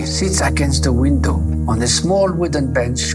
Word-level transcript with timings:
He 0.00 0.06
sits 0.06 0.40
against 0.40 0.84
the 0.84 0.92
window 0.94 1.34
on 1.68 1.82
a 1.82 1.86
small 1.86 2.32
wooden 2.32 2.72
bench. 2.72 3.12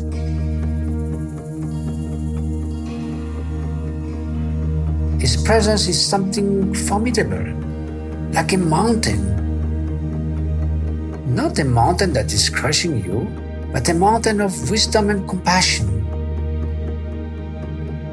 His 5.19 5.35
presence 5.35 5.87
is 5.87 5.99
something 5.99 6.75
formidable, 6.75 7.43
like 8.33 8.53
a 8.53 8.57
mountain. 8.57 9.33
Not 11.33 11.57
a 11.57 11.65
mountain 11.65 12.13
that 12.13 12.31
is 12.31 12.51
crushing 12.51 13.03
you, 13.03 13.27
but 13.73 13.89
a 13.89 13.95
mountain 13.95 14.39
of 14.39 14.69
wisdom 14.69 15.09
and 15.09 15.27
compassion. 15.27 15.87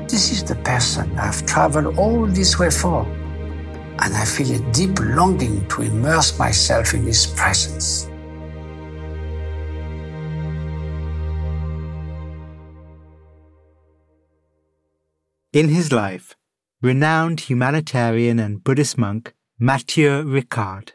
This 0.09 0.33
is 0.33 0.43
the 0.45 0.57
person 0.65 1.13
I've 1.19 1.45
traveled 1.45 1.99
all 1.99 2.25
this 2.25 2.59
way 2.59 2.71
for, 2.71 3.05
and 3.05 4.17
I 4.17 4.25
feel 4.25 4.51
a 4.51 4.73
deep 4.73 4.99
longing 4.99 5.69
to 5.69 5.83
immerse 5.83 6.39
myself 6.39 6.95
in 6.95 7.03
his 7.03 7.27
presence. 7.27 8.09
In 15.53 15.69
his 15.69 15.93
life, 15.93 16.35
renowned 16.81 17.41
humanitarian 17.41 18.39
and 18.39 18.65
Buddhist 18.65 18.97
monk 18.97 19.35
Matthieu 19.59 20.25
Ricard 20.25 20.93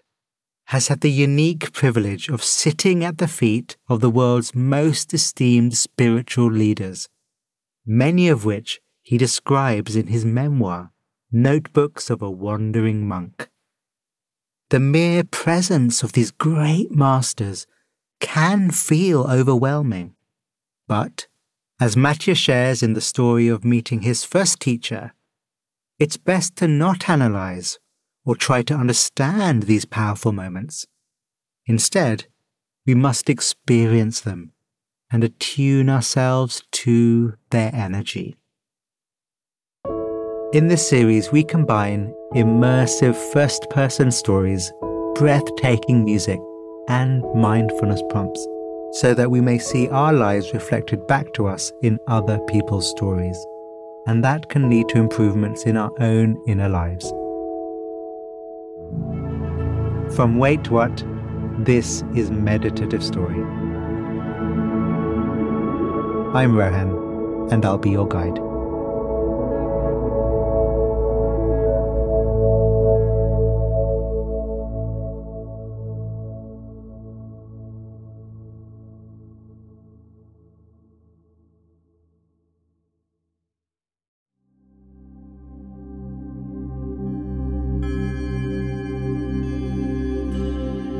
has 0.66 0.88
had 0.88 1.02
the 1.02 1.12
unique 1.12 1.72
privilege 1.74 2.28
of 2.28 2.44
sitting 2.44 3.04
at 3.04 3.20
the 3.20 3.28
feet 3.28 3.78
of 3.88 4.02
the 4.02 4.10
world's 4.10 4.56
most 4.56 5.14
esteemed 5.14 5.78
spiritual 5.78 6.52
leaders, 6.52 7.08
many 7.86 8.30
of 8.30 8.46
which 8.46 8.82
he 9.04 9.16
describes 9.16 9.96
in 9.96 10.08
his 10.08 10.26
memoir, 10.26 10.92
Notebooks 11.32 12.10
of 12.10 12.24
a 12.24 12.32
Wandering 12.32 13.08
Monk. 13.08 13.50
The 14.72 14.80
mere 14.80 15.24
presence 15.24 16.02
of 16.02 16.14
these 16.14 16.32
great 16.32 16.90
masters 16.92 17.68
can 18.20 18.72
feel 18.72 19.28
overwhelming, 19.30 20.16
but 20.88 21.28
as 21.80 21.96
Matthieu 21.96 22.34
shares 22.34 22.82
in 22.82 22.94
the 22.94 23.02
story 23.02 23.48
of 23.48 23.64
meeting 23.64 24.02
his 24.02 24.24
first 24.24 24.60
teacher, 24.60 25.14
it's 26.00 26.18
best 26.18 26.56
to 26.58 26.68
not 26.68 27.08
analyze 27.08 27.78
or 28.26 28.36
try 28.36 28.62
to 28.64 28.74
understand 28.74 29.64
these 29.64 29.86
powerful 29.86 30.32
moments. 30.32 30.88
Instead, 31.68 32.26
we 32.86 32.96
must 32.96 33.30
experience 33.30 34.22
them 34.22 34.54
and 35.12 35.24
attune 35.24 35.90
ourselves 35.90 36.64
to 36.72 37.36
their 37.52 37.74
energy. 37.74 38.36
In 40.54 40.68
this 40.68 40.88
series, 40.88 41.32
we 41.32 41.44
combine 41.44 42.14
immersive 42.34 43.16
first 43.32 43.70
person 43.70 44.12
stories, 44.12 44.72
breathtaking 45.16 46.04
music, 46.04 46.40
and 46.88 47.24
mindfulness 47.36 48.02
prompts 48.10 48.46
so 49.02 49.14
that 49.14 49.30
we 49.30 49.40
may 49.42 49.60
see 49.60 49.88
our 49.90 50.12
lives 50.12 50.54
reflected 50.54 51.06
back 51.06 51.32
to 51.34 51.46
us 51.48 51.72
in 51.84 52.00
other 52.08 52.40
people's 52.48 52.90
stories. 52.90 53.38
And 54.08 54.24
that 54.24 54.50
can 54.50 54.70
lead 54.70 54.90
to 54.90 54.98
improvements 54.98 55.64
in 55.64 55.78
our 55.78 55.92
own 56.00 56.42
inner 56.48 56.68
lives. 56.68 57.08
From 60.16 60.38
Wait 60.38 60.72
What, 60.72 61.04
this 61.60 62.04
is 62.16 62.32
Meditative 62.32 63.04
Story. 63.04 63.40
I'm 66.34 66.56
Rohan, 66.56 67.52
and 67.52 67.66
I'll 67.66 67.78
be 67.78 67.92
your 67.92 68.08
guide. 68.08 68.47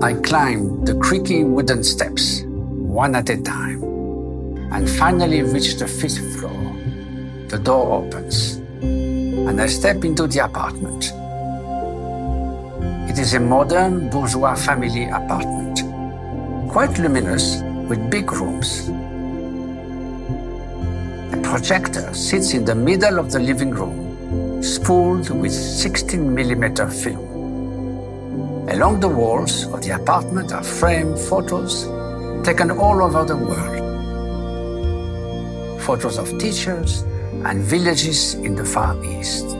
I 0.00 0.14
climbed 0.14 0.86
the 0.86 0.94
creaky 0.94 1.42
wooden 1.42 1.82
steps, 1.82 2.42
one 2.46 3.16
at 3.16 3.30
a 3.30 3.42
time, 3.42 3.82
and 4.72 4.88
finally 4.88 5.42
reached 5.42 5.80
the 5.80 5.88
fifth 5.88 6.20
floor. 6.36 6.56
The 7.48 7.58
door 7.58 8.04
opens, 8.04 8.58
and 8.80 9.60
I 9.60 9.66
step 9.66 10.04
into 10.04 10.28
the 10.28 10.44
apartment. 10.44 11.12
It 13.10 13.18
is 13.18 13.34
a 13.34 13.40
modern 13.40 14.08
bourgeois 14.08 14.54
family 14.54 15.08
apartment, 15.08 15.80
quite 16.70 16.96
luminous 17.00 17.60
with 17.88 18.08
big 18.08 18.30
rooms. 18.30 18.88
A 21.32 21.40
projector 21.42 22.14
sits 22.14 22.54
in 22.54 22.64
the 22.64 22.76
middle 22.76 23.18
of 23.18 23.32
the 23.32 23.40
living 23.40 23.72
room, 23.72 24.62
spooled 24.62 25.30
with 25.30 25.52
16 25.52 26.32
millimeter 26.32 26.88
film. 26.88 27.27
Along 28.68 29.00
the 29.00 29.08
walls 29.08 29.64
of 29.72 29.80
the 29.80 29.94
apartment 29.96 30.52
are 30.52 30.62
framed 30.62 31.18
photos 31.18 31.88
taken 32.44 32.70
all 32.70 33.02
over 33.02 33.24
the 33.24 33.34
world. 33.34 33.80
Photos 35.80 36.18
of 36.18 36.38
teachers 36.38 37.00
and 37.48 37.62
villages 37.62 38.34
in 38.34 38.54
the 38.54 38.66
Far 38.66 39.02
East. 39.02 39.56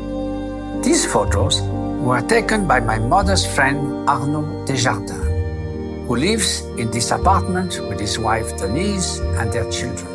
These 0.85 1.07
photos 1.07 1.63
were 2.05 2.21
taken 2.21 2.69
by 2.69 2.81
my 2.81 2.99
mother's 2.99 3.47
friend 3.47 4.07
Arnaud 4.07 4.67
Desjardins, 4.67 6.07
who 6.07 6.15
lives 6.15 6.61
in 6.77 6.91
this 6.91 7.11
apartment 7.11 7.81
with 7.89 7.99
his 7.99 8.19
wife 8.19 8.59
Denise 8.59 9.21
and 9.41 9.51
their 9.51 9.71
children. 9.71 10.13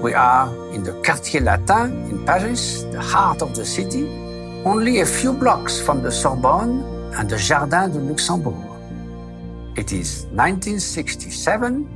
We 0.00 0.14
are 0.14 0.46
in 0.72 0.84
the 0.84 0.92
Quartier 1.02 1.40
Latin 1.40 2.08
in 2.08 2.24
Paris, 2.24 2.84
the 2.92 3.00
heart 3.02 3.42
of 3.42 3.56
the 3.56 3.64
city, 3.64 4.06
only 4.64 5.00
a 5.00 5.06
few 5.06 5.32
blocks 5.32 5.80
from 5.80 6.02
the 6.04 6.12
Sorbonne 6.12 6.95
and 7.16 7.30
the 7.30 7.38
Jardin 7.38 7.92
de 7.92 7.98
Luxembourg. 7.98 8.54
It 9.76 9.92
is 9.92 10.26
1967 10.32 11.88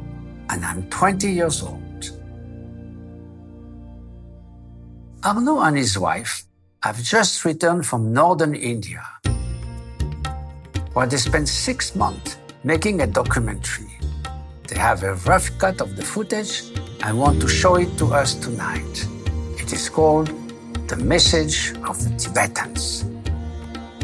and 0.48 0.64
I'm 0.64 0.88
20 0.90 1.30
years 1.30 1.62
old. 1.62 1.80
Arnaud 5.22 5.60
and 5.60 5.76
his 5.76 5.98
wife 5.98 6.44
have 6.82 7.02
just 7.02 7.44
returned 7.44 7.84
from 7.86 8.12
northern 8.12 8.54
India, 8.54 9.04
where 10.94 11.06
they 11.06 11.18
spent 11.18 11.46
six 11.48 11.94
months 11.94 12.38
making 12.64 13.02
a 13.02 13.06
documentary. 13.06 13.90
They 14.68 14.78
have 14.78 15.02
a 15.02 15.14
rough 15.26 15.50
cut 15.58 15.82
of 15.82 15.96
the 15.96 16.02
footage 16.02 16.62
and 17.02 17.18
want 17.18 17.40
to 17.42 17.48
show 17.48 17.76
it 17.76 17.98
to 17.98 18.06
us 18.14 18.34
tonight. 18.34 19.06
It 19.58 19.72
is 19.72 19.90
called 19.90 20.28
The 20.88 20.96
Message 20.96 21.74
of 21.84 22.02
the 22.02 22.16
Tibetans. 22.16 23.04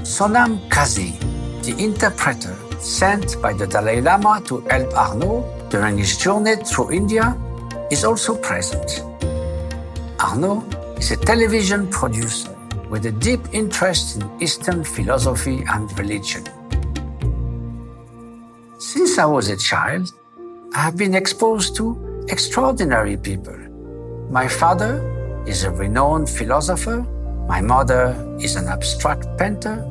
Sonam 0.06 0.70
Kazi, 0.70 1.18
the 1.62 1.74
interpreter 1.82 2.54
sent 2.78 3.42
by 3.42 3.52
the 3.52 3.66
Dalai 3.66 4.00
Lama 4.00 4.40
to 4.46 4.60
help 4.70 4.94
Arnaud 4.96 5.42
during 5.68 5.98
his 5.98 6.16
journey 6.16 6.54
through 6.54 6.92
India, 6.92 7.36
is 7.90 8.04
also 8.04 8.36
present. 8.36 9.02
Arnaud 10.20 10.62
is 10.96 11.10
a 11.10 11.16
television 11.16 11.88
producer 11.88 12.56
with 12.88 13.04
a 13.06 13.10
deep 13.10 13.40
interest 13.52 14.22
in 14.22 14.30
Eastern 14.40 14.84
philosophy 14.84 15.64
and 15.68 15.98
religion. 15.98 16.44
Since 18.78 19.18
I 19.18 19.26
was 19.26 19.50
a 19.50 19.56
child, 19.56 20.12
I 20.72 20.82
have 20.82 20.96
been 20.96 21.16
exposed 21.16 21.74
to 21.76 22.24
extraordinary 22.28 23.16
people. 23.16 23.58
My 24.30 24.46
father 24.46 25.02
is 25.48 25.64
a 25.64 25.70
renowned 25.72 26.30
philosopher. 26.30 27.04
My 27.48 27.60
mother 27.60 28.14
is 28.38 28.54
an 28.54 28.68
abstract 28.68 29.26
painter. 29.36 29.84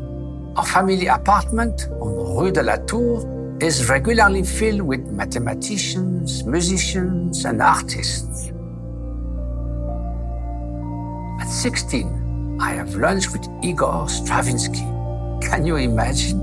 Our 0.55 0.65
family 0.65 1.07
apartment 1.07 1.89
on 1.99 2.37
Rue 2.37 2.49
de 2.49 2.63
la 2.63 2.77
Tour 2.77 3.57
is 3.59 3.89
regularly 3.89 4.41
filled 4.41 4.83
with 4.83 5.01
mathematicians, 5.11 6.45
musicians, 6.45 7.43
and 7.43 7.61
artists. 7.61 8.53
At 11.41 11.49
16, 11.49 12.57
I 12.61 12.71
have 12.71 12.95
lunch 12.95 13.33
with 13.33 13.45
Igor 13.63 14.07
Stravinsky. 14.07 14.87
Can 15.45 15.65
you 15.65 15.75
imagine? 15.75 16.39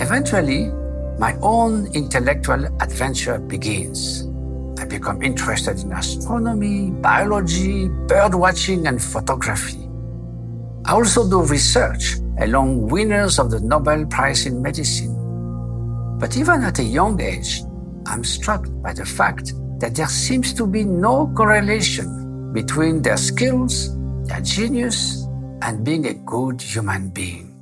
Eventually, 0.00 0.72
my 1.16 1.36
own 1.42 1.86
intellectual 1.94 2.66
adventure 2.82 3.38
begins. 3.38 4.26
I 4.80 4.84
become 4.84 5.22
interested 5.22 5.78
in 5.78 5.92
astronomy, 5.92 6.90
biology, 6.90 7.86
bird 8.08 8.34
watching, 8.34 8.88
and 8.88 9.00
photography. 9.00 9.88
I 10.84 10.92
also 10.94 11.30
do 11.30 11.42
research 11.42 12.16
along 12.40 12.88
winners 12.88 13.38
of 13.38 13.50
the 13.50 13.60
Nobel 13.60 14.06
Prize 14.06 14.46
in 14.46 14.60
Medicine. 14.62 15.14
But 16.18 16.36
even 16.36 16.62
at 16.62 16.78
a 16.78 16.84
young 16.84 17.20
age, 17.20 17.62
I'm 18.06 18.24
struck 18.24 18.66
by 18.82 18.92
the 18.92 19.04
fact 19.04 19.52
that 19.80 19.94
there 19.94 20.08
seems 20.08 20.52
to 20.54 20.66
be 20.66 20.84
no 20.84 21.32
correlation 21.36 22.52
between 22.52 23.02
their 23.02 23.16
skills, 23.16 23.94
their 24.24 24.40
genius, 24.40 25.26
and 25.62 25.84
being 25.84 26.06
a 26.06 26.14
good 26.14 26.60
human 26.60 27.10
being. 27.10 27.52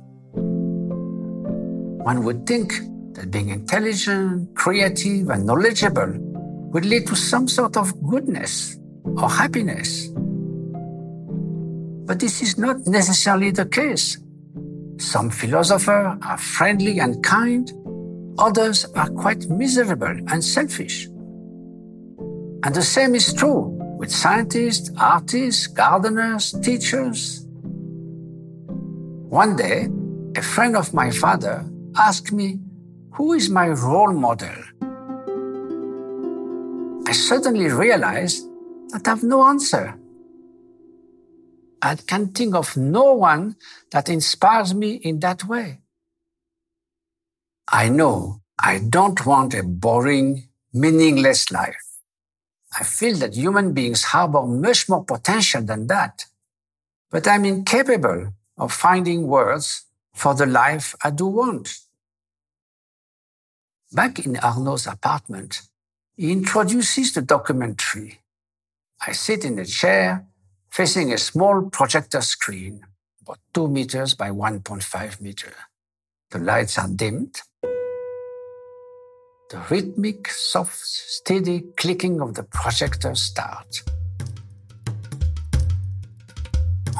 One 2.03 2.23
would 2.23 2.45
think 2.45 2.73
that 3.13 3.31
being 3.31 3.49
intelligent, 3.49 4.55
creative, 4.55 5.29
and 5.29 5.45
knowledgeable 5.45 6.13
would 6.71 6.85
lead 6.85 7.07
to 7.07 7.15
some 7.15 7.47
sort 7.47 7.77
of 7.77 7.91
goodness 8.03 8.77
or 9.03 9.29
happiness. 9.29 10.09
But 12.05 12.19
this 12.19 12.41
is 12.41 12.57
not 12.57 12.85
necessarily 12.85 13.51
the 13.51 13.65
case. 13.65 14.17
Some 14.97 15.29
philosophers 15.29 16.17
are 16.21 16.37
friendly 16.37 16.99
and 16.99 17.23
kind, 17.23 17.71
others 18.37 18.85
are 18.95 19.09
quite 19.09 19.49
miserable 19.49 20.17
and 20.27 20.43
selfish. 20.43 21.07
And 22.63 22.73
the 22.73 22.81
same 22.81 23.13
is 23.15 23.33
true 23.33 23.77
with 23.99 24.11
scientists, 24.11 24.91
artists, 24.97 25.67
gardeners, 25.67 26.53
teachers. 26.61 27.45
One 29.29 29.55
day, 29.55 29.87
a 30.35 30.41
friend 30.41 30.75
of 30.75 30.93
my 30.93 31.11
father 31.11 31.65
asked 31.97 32.31
me 32.31 32.59
who 33.13 33.33
is 33.33 33.49
my 33.49 33.67
role 33.69 34.13
model? 34.13 34.55
I 37.07 37.11
suddenly 37.11 37.69
realized 37.69 38.45
that 38.89 39.07
I 39.07 39.11
have 39.11 39.23
no 39.23 39.43
answer. 39.43 39.97
I 41.85 41.93
can 41.93 42.29
think 42.29 42.55
of 42.55 42.75
no 42.75 43.13
one 43.13 43.57
that 43.91 44.09
inspires 44.09 44.73
me 44.73 44.95
in 44.95 45.19
that 45.19 45.43
way. 45.43 45.81
I 47.67 47.89
know 47.89 48.41
I 48.57 48.79
don't 48.79 49.23
want 49.23 49.53
a 49.53 49.61
boring, 49.61 50.49
meaningless 50.73 51.51
life. 51.51 51.85
I 52.79 52.83
feel 52.83 53.15
that 53.17 53.35
human 53.35 53.73
beings 53.73 54.05
harbor 54.05 54.41
much 54.47 54.89
more 54.89 55.05
potential 55.05 55.61
than 55.61 55.85
that. 55.85 56.25
But 57.11 57.27
I'm 57.27 57.45
incapable 57.45 58.33
of 58.57 58.73
finding 58.73 59.27
words 59.27 59.85
for 60.11 60.33
the 60.33 60.47
life 60.47 60.95
I 61.03 61.11
do 61.11 61.27
want. 61.27 61.69
Back 63.91 64.25
in 64.25 64.37
Arnaud's 64.37 64.87
apartment, 64.87 65.61
he 66.17 66.31
introduces 66.31 67.13
the 67.13 67.21
documentary. 67.21 68.21
I 69.05 69.11
sit 69.11 69.45
in 69.45 69.59
a 69.59 69.65
chair 69.65 70.25
facing 70.75 71.13
a 71.13 71.17
small 71.17 71.69
projector 71.69 72.19
screen, 72.19 72.81
about 73.21 73.39
two 73.53 73.65
meters 73.65 74.13
by 74.13 74.29
1.5 74.29 75.21
meter. 75.21 75.53
The 76.31 76.39
lights 76.39 76.77
are 76.77 76.89
dimmed. 76.89 77.41
The 79.49 79.63
rhythmic, 79.69 80.27
soft, 80.27 80.75
steady 80.75 81.61
clicking 81.77 82.19
of 82.19 82.33
the 82.33 82.43
projector 82.43 83.15
starts. 83.15 83.83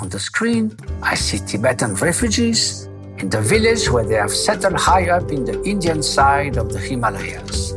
On 0.02 0.08
the 0.08 0.20
screen, 0.20 0.78
I 1.04 1.16
see 1.16 1.40
Tibetan 1.40 1.96
refugees 1.96 2.86
in 3.18 3.30
the 3.30 3.42
village 3.42 3.90
where 3.90 4.06
they 4.06 4.16
have 4.16 4.32
settled 4.32 4.80
high 4.80 5.10
up 5.10 5.34
in 5.34 5.44
the 5.44 5.62
Indian 5.64 6.02
side 6.02 6.56
of 6.56 6.72
the 6.72 6.80
Himalayas. 6.80 7.74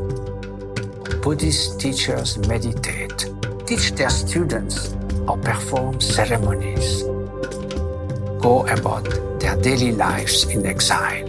Buddhist 1.24 1.80
teachers 1.80 2.38
meditate, 2.46 3.26
teach 3.66 3.90
their 3.96 4.10
students, 4.10 4.94
or 5.28 5.36
perform 5.38 6.00
ceremonies, 6.00 7.02
go 8.40 8.66
about 8.66 9.04
their 9.40 9.56
daily 9.60 9.92
lives 9.92 10.44
in 10.44 10.64
exile. 10.64 11.26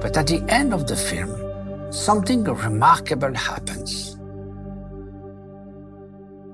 But 0.00 0.16
at 0.16 0.26
the 0.26 0.44
end 0.48 0.74
of 0.74 0.86
the 0.88 0.96
film, 0.96 1.92
something 1.92 2.44
remarkable 2.44 3.34
happens. 3.34 4.16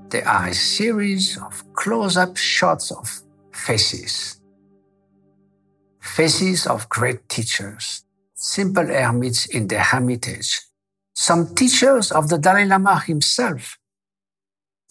There 0.09 0.27
are 0.27 0.47
a 0.47 0.53
series 0.53 1.37
of 1.37 1.63
close 1.73 2.17
up 2.17 2.37
shots 2.37 2.91
of 2.91 3.09
faces 3.53 4.39
faces 6.19 6.67
of 6.67 6.89
great 6.89 7.29
teachers, 7.29 8.03
simple 8.33 8.85
hermits 8.85 9.45
in 9.45 9.67
their 9.67 9.79
hermitage, 9.79 10.59
some 11.13 11.55
teachers 11.55 12.11
of 12.11 12.27
the 12.27 12.37
Dalai 12.37 12.65
Lama 12.65 12.99
himself. 12.99 13.78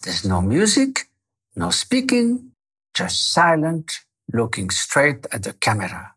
There's 0.01 0.23
no 0.23 0.41
music, 0.41 1.09
no 1.55 1.71
speaking, 1.71 2.51
just 2.93 3.33
silent, 3.33 3.99
looking 4.31 4.69
straight 4.69 5.27
at 5.31 5.43
the 5.43 5.53
camera. 5.53 6.13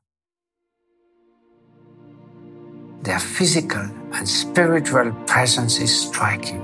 Their 3.02 3.18
physical 3.18 3.82
and 4.14 4.28
spiritual 4.28 5.10
presence 5.26 5.80
is 5.80 6.06
striking. 6.06 6.62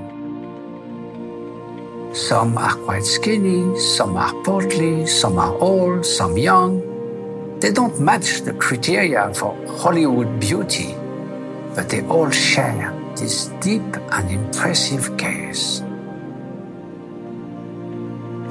Some 2.13 2.57
are 2.57 2.75
quite 2.85 3.03
skinny, 3.03 3.77
some 3.77 4.15
are 4.15 4.33
portly, 4.43 5.05
some 5.05 5.37
are 5.37 5.55
old, 5.59 6.05
some 6.05 6.37
young, 6.37 6.79
they 7.59 7.73
don't 7.73 7.99
match 7.99 8.41
the 8.41 8.53
criteria 8.53 9.33
for 9.33 9.53
Hollywood 9.67 10.39
beauty, 10.39 10.95
but 11.75 11.89
they 11.89 12.01
all 12.07 12.29
share 12.29 12.95
this 13.17 13.47
deep 13.59 13.83
and 14.13 14.31
impressive 14.31 15.17
gaze. 15.17 15.83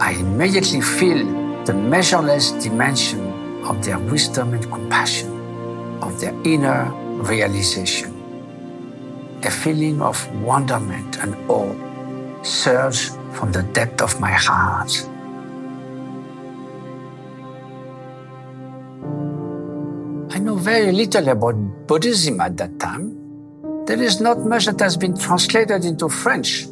I 0.00 0.12
immediately 0.12 0.80
feel 0.80 1.26
the 1.64 1.74
measureless 1.74 2.52
dimension 2.52 3.64
of 3.64 3.84
their 3.84 3.98
wisdom 3.98 4.54
and 4.54 4.62
compassion, 4.70 5.28
of 6.02 6.20
their 6.20 6.34
inner 6.44 6.90
realization. 7.22 8.14
A 9.42 9.50
feeling 9.50 10.00
of 10.00 10.16
wonderment 10.42 11.18
and 11.18 11.34
awe 11.50 11.74
surged 12.42 13.12
from 13.32 13.50
the 13.50 13.62
depth 13.74 14.00
of 14.00 14.20
my 14.20 14.30
heart. 14.30 14.90
I 20.30 20.38
know 20.38 20.54
very 20.54 20.92
little 20.92 21.28
about 21.28 21.86
Buddhism 21.88 22.40
at 22.40 22.56
that 22.58 22.78
time. 22.78 23.16
There 23.86 24.00
is 24.00 24.20
not 24.20 24.46
much 24.46 24.66
that 24.66 24.78
has 24.80 24.96
been 24.96 25.16
translated 25.16 25.84
into 25.84 26.08
French. 26.08 26.68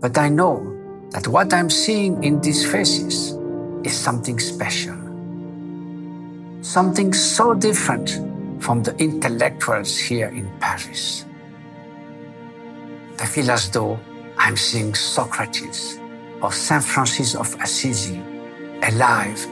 But 0.00 0.16
I 0.16 0.28
know 0.28 0.77
that 1.10 1.26
what 1.28 1.52
I'm 1.52 1.70
seeing 1.70 2.22
in 2.22 2.40
these 2.40 2.70
faces 2.70 3.32
is 3.84 3.96
something 3.96 4.38
special. 4.38 4.96
Something 6.62 7.12
so 7.12 7.54
different 7.54 8.10
from 8.62 8.82
the 8.82 8.94
intellectuals 8.96 9.96
here 9.96 10.28
in 10.28 10.50
Paris. 10.60 11.24
I 13.20 13.26
feel 13.26 13.50
as 13.50 13.70
though 13.70 13.98
I'm 14.36 14.56
seeing 14.56 14.94
Socrates 14.94 15.98
or 16.42 16.52
St. 16.52 16.84
Francis 16.84 17.34
of 17.34 17.54
Assisi 17.60 18.20
alive 18.82 19.46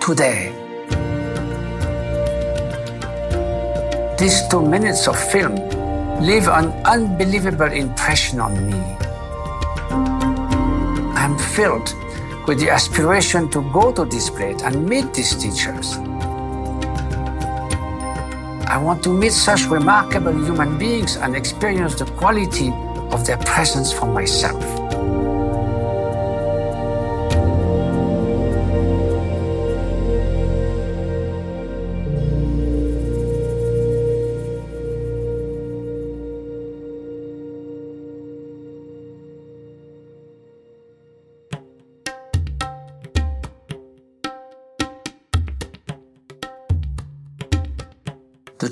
today 0.00 0.62
These 4.22 4.46
two 4.46 4.62
minutes 4.62 5.08
of 5.08 5.18
film 5.18 5.56
leave 6.22 6.46
an 6.46 6.70
unbelievable 6.86 7.66
impression 7.66 8.38
on 8.38 8.54
me. 8.70 9.11
I'm 11.22 11.38
filled 11.38 11.94
with 12.48 12.58
the 12.58 12.70
aspiration 12.70 13.48
to 13.50 13.62
go 13.72 13.92
to 13.92 14.04
this 14.04 14.28
place 14.28 14.60
and 14.62 14.84
meet 14.88 15.14
these 15.14 15.36
teachers. 15.36 15.94
I 18.66 18.76
want 18.82 19.04
to 19.04 19.10
meet 19.10 19.30
such 19.30 19.66
remarkable 19.66 20.32
human 20.32 20.76
beings 20.78 21.14
and 21.14 21.36
experience 21.36 21.94
the 21.94 22.06
quality 22.06 22.72
of 23.12 23.24
their 23.24 23.36
presence 23.36 23.92
for 23.92 24.06
myself. 24.06 24.81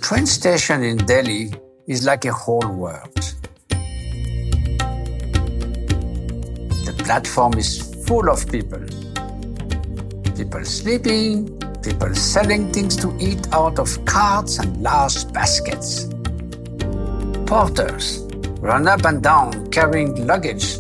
Train 0.01 0.25
station 0.27 0.83
in 0.83 0.97
Delhi 0.97 1.53
is 1.87 2.05
like 2.05 2.25
a 2.25 2.33
whole 2.33 2.67
world. 2.67 3.15
The 6.87 6.95
platform 7.05 7.55
is 7.55 7.95
full 8.07 8.31
of 8.31 8.51
people. 8.51 8.81
People 10.35 10.65
sleeping, 10.65 11.59
people 11.83 12.15
selling 12.15 12.73
things 12.73 12.97
to 12.97 13.15
eat 13.21 13.53
out 13.53 13.79
of 13.79 14.05
carts 14.07 14.59
and 14.59 14.83
large 14.83 15.31
baskets. 15.33 16.09
Porters 17.47 18.27
run 18.61 18.89
up 18.89 19.05
and 19.05 19.23
down 19.23 19.71
carrying 19.71 20.27
luggage 20.27 20.79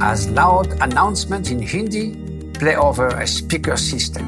as 0.00 0.28
loud 0.30 0.66
announcements 0.82 1.50
in 1.50 1.60
Hindi 1.60 2.50
play 2.54 2.74
over 2.74 3.06
a 3.08 3.26
speaker 3.26 3.76
system. 3.76 4.26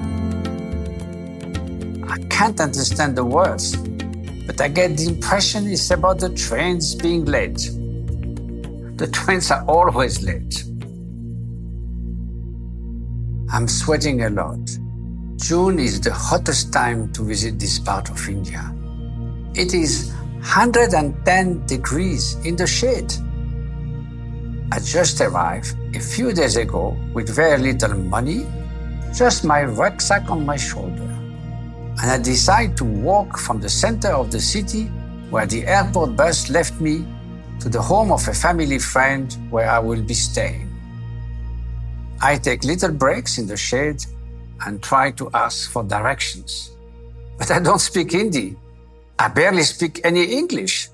I 2.08 2.18
can't 2.28 2.60
understand 2.60 3.16
the 3.16 3.24
words, 3.24 3.76
but 4.48 4.62
I 4.62 4.68
get 4.68 4.96
the 4.96 5.06
impression 5.06 5.68
it's 5.68 5.90
about 5.90 6.20
the 6.20 6.30
trains 6.30 6.94
being 6.94 7.26
late. 7.26 7.60
The 8.96 9.06
trains 9.12 9.50
are 9.50 9.62
always 9.66 10.22
late. 10.22 10.64
I'm 13.52 13.68
sweating 13.68 14.22
a 14.22 14.30
lot. 14.30 14.58
June 15.36 15.78
is 15.78 16.00
the 16.00 16.14
hottest 16.14 16.72
time 16.72 17.12
to 17.12 17.22
visit 17.24 17.58
this 17.60 17.78
part 17.78 18.08
of 18.08 18.26
India. 18.26 18.74
It 19.54 19.74
is 19.74 20.14
110 20.38 21.66
degrees 21.66 22.36
in 22.46 22.56
the 22.56 22.66
shade. 22.66 23.12
I 24.72 24.80
just 24.80 25.20
arrived 25.20 25.76
a 25.94 26.00
few 26.00 26.32
days 26.32 26.56
ago 26.56 26.96
with 27.12 27.28
very 27.28 27.58
little 27.58 27.94
money, 27.94 28.46
just 29.14 29.44
my 29.44 29.64
rucksack 29.64 30.30
on 30.30 30.46
my 30.46 30.56
shoulder 30.56 31.07
and 32.00 32.10
I 32.10 32.18
decided 32.18 32.76
to 32.76 32.84
walk 32.84 33.38
from 33.38 33.60
the 33.60 33.68
center 33.68 34.08
of 34.08 34.30
the 34.30 34.40
city 34.40 34.84
where 35.30 35.46
the 35.46 35.66
airport 35.66 36.16
bus 36.16 36.48
left 36.48 36.80
me 36.80 37.04
to 37.60 37.68
the 37.68 37.82
home 37.82 38.12
of 38.12 38.26
a 38.28 38.32
family 38.32 38.78
friend 38.78 39.36
where 39.50 39.68
I 39.68 39.80
will 39.80 40.02
be 40.02 40.14
staying. 40.14 40.70
I 42.20 42.36
take 42.36 42.62
little 42.62 42.92
breaks 42.92 43.38
in 43.38 43.46
the 43.46 43.56
shade 43.56 44.04
and 44.64 44.82
try 44.82 45.10
to 45.12 45.28
ask 45.34 45.70
for 45.70 45.82
directions. 45.82 46.70
But 47.36 47.50
I 47.50 47.58
don't 47.58 47.80
speak 47.80 48.12
Hindi. 48.12 48.56
I 49.18 49.28
barely 49.28 49.62
speak 49.62 50.00
any 50.04 50.24
English. 50.24 50.90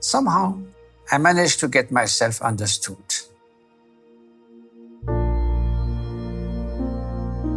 Somehow, 0.00 0.58
I 1.10 1.18
managed 1.18 1.60
to 1.60 1.68
get 1.68 1.90
myself 1.90 2.40
understood. 2.40 3.04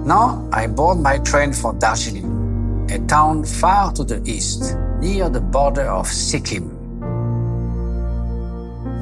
Now 0.06 0.48
I 0.52 0.68
board 0.68 1.00
my 1.00 1.20
train 1.20 1.54
for 1.54 1.74
Darjeeling 1.74 2.39
a 2.92 3.00
town 3.06 3.44
far 3.44 3.92
to 3.94 4.04
the 4.04 4.22
east, 4.26 4.76
near 5.00 5.30
the 5.30 5.40
border 5.40 5.88
of 5.88 6.08
Sikkim. 6.08 6.76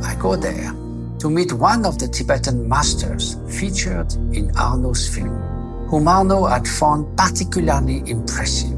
I 0.03 0.15
go 0.19 0.35
there 0.35 0.73
to 1.19 1.29
meet 1.29 1.53
one 1.53 1.85
of 1.85 1.97
the 1.97 2.07
Tibetan 2.07 2.67
masters 2.67 3.37
featured 3.49 4.13
in 4.33 4.51
Arnaud's 4.57 5.07
film, 5.07 5.41
whom 5.87 6.07
Arnaud 6.07 6.45
had 6.45 6.67
found 6.67 7.17
particularly 7.17 8.03
impressive. 8.09 8.77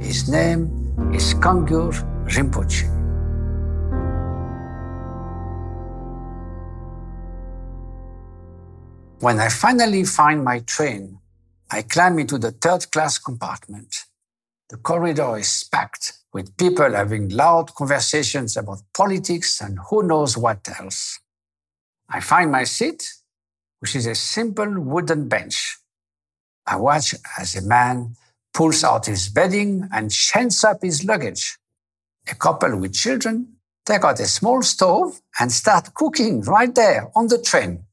His 0.00 0.28
name 0.28 1.12
is 1.12 1.34
Kangyur 1.34 1.92
Rinpoche. 2.26 2.88
When 9.20 9.38
I 9.38 9.50
finally 9.50 10.04
find 10.04 10.42
my 10.42 10.60
train 10.60 11.18
I 11.72 11.82
climb 11.82 12.18
into 12.18 12.36
the 12.36 12.50
third 12.50 12.90
class 12.90 13.18
compartment. 13.18 14.06
The 14.70 14.76
corridor 14.76 15.38
is 15.38 15.64
packed 15.70 16.14
with 16.32 16.56
people 16.56 16.92
having 16.92 17.28
loud 17.28 17.74
conversations 17.74 18.56
about 18.56 18.82
politics 18.92 19.60
and 19.60 19.78
who 19.88 20.02
knows 20.02 20.36
what 20.36 20.68
else. 20.80 21.20
I 22.08 22.20
find 22.20 22.50
my 22.50 22.64
seat, 22.64 23.08
which 23.78 23.94
is 23.94 24.06
a 24.06 24.16
simple 24.16 24.80
wooden 24.80 25.28
bench. 25.28 25.78
I 26.66 26.76
watch 26.76 27.14
as 27.38 27.54
a 27.54 27.62
man 27.62 28.16
pulls 28.52 28.82
out 28.82 29.06
his 29.06 29.28
bedding 29.28 29.88
and 29.92 30.10
chains 30.10 30.64
up 30.64 30.82
his 30.82 31.04
luggage. 31.04 31.56
A 32.28 32.34
couple 32.34 32.76
with 32.78 32.94
children 32.94 33.54
take 33.86 34.04
out 34.04 34.18
a 34.18 34.26
small 34.26 34.62
stove 34.62 35.20
and 35.38 35.52
start 35.52 35.94
cooking 35.94 36.42
right 36.42 36.74
there 36.74 37.10
on 37.14 37.28
the 37.28 37.40
train. 37.40 37.84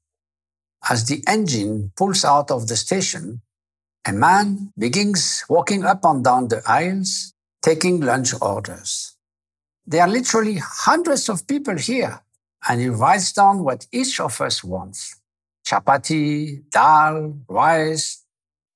As 0.89 1.05
the 1.05 1.23
engine 1.27 1.91
pulls 1.95 2.25
out 2.25 2.49
of 2.49 2.67
the 2.67 2.75
station, 2.75 3.41
a 4.07 4.13
man 4.13 4.71
begins 4.77 5.43
walking 5.49 5.83
up 5.83 6.05
and 6.05 6.23
down 6.23 6.47
the 6.47 6.61
aisles, 6.65 7.33
taking 7.61 7.99
lunch 7.99 8.33
orders. 8.41 9.17
There 9.85 10.01
are 10.01 10.07
literally 10.07 10.59
hundreds 10.63 11.27
of 11.27 11.45
people 11.45 11.77
here, 11.77 12.21
and 12.67 12.79
he 12.79 12.87
writes 12.87 13.33
down 13.33 13.63
what 13.65 13.85
each 13.91 14.19
of 14.19 14.39
us 14.39 14.63
wants 14.63 15.15
chapati, 15.67 16.63
dal, 16.71 17.37
rice. 17.49 18.23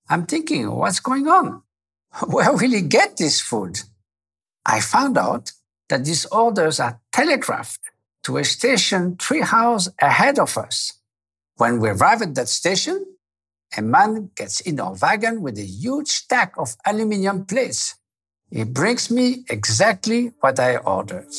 I'm 0.10 0.26
thinking, 0.26 0.70
what's 0.70 1.00
going 1.00 1.26
on? 1.30 1.64
Where 2.28 2.52
will 2.52 2.60
he 2.60 2.82
get 2.82 3.16
this 3.16 3.40
food? 3.40 3.80
I 4.66 4.82
found 4.82 5.18
out 5.18 5.54
that 5.88 6.04
these 6.04 6.26
orders 6.26 6.82
are 6.82 7.00
telegraphed 7.14 7.80
to 8.24 8.38
a 8.38 8.44
station 8.44 9.16
three 9.16 9.42
hours 9.42 9.88
ahead 10.02 10.38
of 10.38 10.58
us. 10.58 11.00
When 11.56 11.80
we 11.80 11.88
arrive 11.88 12.22
at 12.22 12.36
that 12.36 12.50
station, 12.50 13.06
a 13.78 13.82
man 13.82 14.30
gets 14.36 14.60
in 14.62 14.80
our 14.80 14.96
wagon 15.02 15.42
with 15.42 15.58
a 15.58 15.66
huge 15.66 16.10
stack 16.10 16.54
of 16.58 16.76
aluminium 16.86 17.46
plates. 17.46 17.96
He 18.50 18.64
brings 18.64 19.10
me 19.10 19.46
exactly 19.50 20.34
what 20.42 20.60
I 20.60 20.76
ordered. 20.78 21.32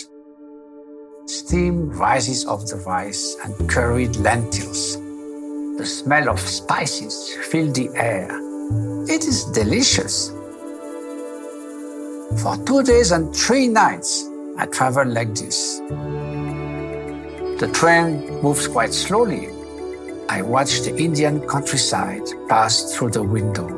Steam 1.26 1.90
rises 1.90 2.46
off 2.46 2.66
the 2.66 2.76
rice 2.86 3.36
and 3.44 3.68
curried 3.68 4.16
lentils. 4.16 4.96
The 5.76 5.84
smell 5.84 6.30
of 6.30 6.40
spices 6.40 7.36
fill 7.50 7.70
the 7.70 7.90
air. 7.94 8.28
It 9.08 9.24
is 9.24 9.44
delicious. 9.52 10.30
For 12.42 12.56
two 12.64 12.82
days 12.82 13.12
and 13.12 13.34
three 13.36 13.68
nights, 13.68 14.26
I 14.56 14.66
travel 14.66 15.06
like 15.06 15.34
this. 15.34 15.80
The 17.60 17.70
train 17.74 18.40
moves 18.42 18.66
quite 18.66 18.94
slowly 18.94 19.51
I 20.32 20.40
watched 20.40 20.84
the 20.84 20.96
Indian 20.96 21.46
countryside 21.46 22.22
pass 22.48 22.94
through 22.94 23.10
the 23.10 23.22
window. 23.22 23.68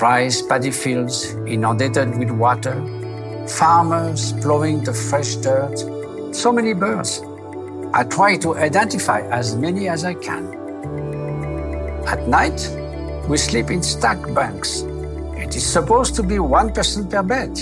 Rice 0.00 0.40
paddy 0.40 0.70
fields 0.70 1.34
inundated 1.48 2.16
with 2.16 2.30
water, 2.30 2.76
farmers 3.48 4.32
plowing 4.34 4.84
the 4.84 4.94
fresh 4.94 5.34
dirt, 5.34 5.76
so 6.30 6.52
many 6.52 6.74
birds. 6.74 7.22
I 7.92 8.04
try 8.04 8.36
to 8.36 8.54
identify 8.54 9.22
as 9.22 9.56
many 9.56 9.88
as 9.88 10.04
I 10.04 10.14
can. 10.14 10.46
At 12.06 12.28
night, 12.28 12.70
we 13.28 13.36
sleep 13.36 13.72
in 13.72 13.82
stack 13.82 14.32
bunks. 14.32 14.82
It 15.34 15.56
is 15.56 15.66
supposed 15.66 16.14
to 16.14 16.22
be 16.22 16.38
one 16.38 16.72
person 16.72 17.08
per 17.08 17.24
bed, 17.24 17.58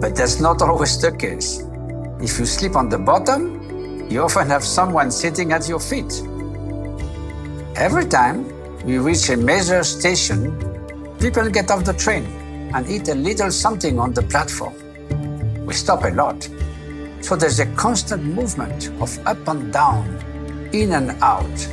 but 0.00 0.14
that's 0.14 0.38
not 0.38 0.62
always 0.62 1.00
the 1.00 1.10
case. 1.10 1.66
If 2.20 2.38
you 2.38 2.46
sleep 2.46 2.76
on 2.76 2.90
the 2.90 2.98
bottom, 2.98 4.08
you 4.08 4.22
often 4.22 4.46
have 4.50 4.62
someone 4.62 5.10
sitting 5.10 5.52
at 5.52 5.68
your 5.68 5.80
feet. 5.80 6.22
Every 7.76 8.04
time 8.04 8.44
we 8.84 8.98
reach 8.98 9.30
a 9.30 9.36
major 9.36 9.82
station, 9.82 10.52
people 11.18 11.48
get 11.48 11.70
off 11.70 11.84
the 11.84 11.94
train 11.94 12.24
and 12.74 12.86
eat 12.86 13.08
a 13.08 13.14
little 13.14 13.50
something 13.50 13.98
on 13.98 14.12
the 14.12 14.22
platform. 14.22 14.74
We 15.64 15.72
stop 15.72 16.04
a 16.04 16.10
lot. 16.10 16.48
So 17.22 17.34
there's 17.34 17.60
a 17.60 17.66
constant 17.74 18.24
movement 18.24 18.88
of 19.00 19.18
up 19.26 19.48
and 19.48 19.72
down, 19.72 20.04
in 20.74 20.92
and 20.92 21.12
out. 21.22 21.68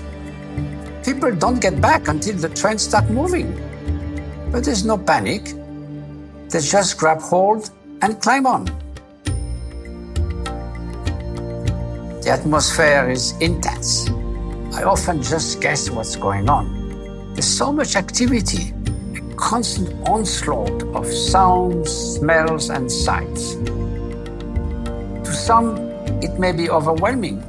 People 1.04 1.36
don't 1.36 1.60
get 1.60 1.82
back 1.82 2.08
until 2.08 2.38
the 2.38 2.50
train 2.50 2.78
starts 2.78 3.10
moving. 3.10 3.52
But 4.52 4.64
there's 4.64 4.86
no 4.86 4.98
panic. 4.98 5.54
they 6.50 6.62
just 6.62 6.98
grab 6.98 7.20
hold 7.20 7.72
and 8.02 8.22
climb 8.22 8.48
on. 8.48 8.66
The 12.22 12.30
atmosphere 12.32 13.10
is 13.10 13.34
intense. 13.42 14.10
I 14.74 14.84
often 14.84 15.22
just 15.22 15.62
guess 15.62 15.90
what's 15.90 16.16
going 16.16 16.48
on. 16.48 17.34
There's 17.34 17.46
so 17.46 17.74
much 17.74 17.96
activity, 17.96 18.74
a 19.16 19.36
constant 19.36 20.08
onslaught 20.08 20.84
of 20.96 21.08
sounds, 21.08 21.92
smells, 21.92 22.70
and 22.70 22.90
sights. 22.92 23.56
To 25.26 25.34
some, 25.34 25.78
it 26.22 26.40
may 26.40 26.52
be 26.52 26.70
overwhelming, 26.70 27.42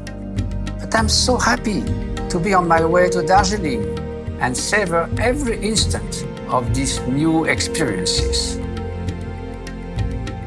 but 0.81 0.95
I'm 0.95 1.09
so 1.09 1.37
happy 1.37 1.83
to 2.31 2.41
be 2.43 2.55
on 2.55 2.67
my 2.67 2.85
way 2.85 3.11
to 3.11 3.23
Darjeeling 3.23 3.99
and 4.41 4.57
savor 4.57 5.09
every 5.19 5.59
instant 5.61 6.27
of 6.49 6.75
these 6.75 7.01
new 7.01 7.45
experiences. 7.45 8.59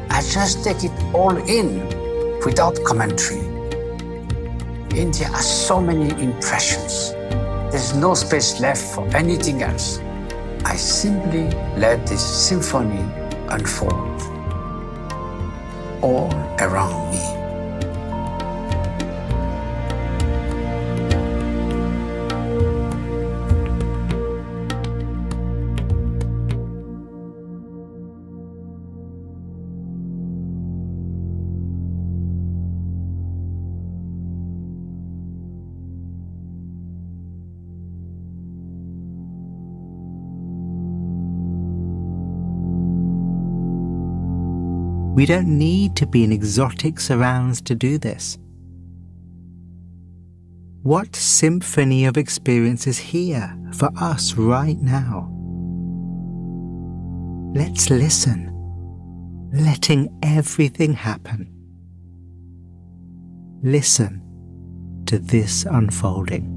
I 0.09 0.21
just 0.21 0.63
take 0.63 0.83
it 0.83 0.91
all 1.13 1.37
in 1.37 1.87
without 2.43 2.83
commentary. 2.83 3.42
India 4.95 5.27
has 5.29 5.67
so 5.67 5.81
many 5.81 6.09
impressions. 6.21 7.13
There's 7.71 7.95
no 7.95 8.13
space 8.13 8.59
left 8.59 8.93
for 8.93 9.07
anything 9.15 9.63
else. 9.63 9.99
I 10.63 10.75
simply 10.75 11.49
let 11.75 12.05
this 12.05 12.21
symphony 12.21 13.03
unfold 13.49 14.21
all 16.03 16.31
around 16.59 17.11
me. 17.11 17.32
We 45.13 45.27
don't 45.27 45.47
need 45.47 45.95
to 45.97 46.07
be 46.07 46.23
in 46.23 46.31
exotic 46.31 46.99
surrounds 46.99 47.61
to 47.61 47.75
do 47.75 47.99
this. 47.99 48.39
What 50.81 51.15
symphony 51.15 52.05
of 52.05 52.17
experience 52.17 52.87
is 52.87 52.97
here 52.97 53.55
for 53.73 53.91
us 54.01 54.33
right 54.33 54.79
now? 54.81 55.29
Let's 57.55 57.91
listen, 57.91 58.49
letting 59.53 60.09
everything 60.23 60.93
happen. 60.93 61.47
Listen 63.61 64.19
to 65.05 65.19
this 65.19 65.63
unfolding. 65.65 66.52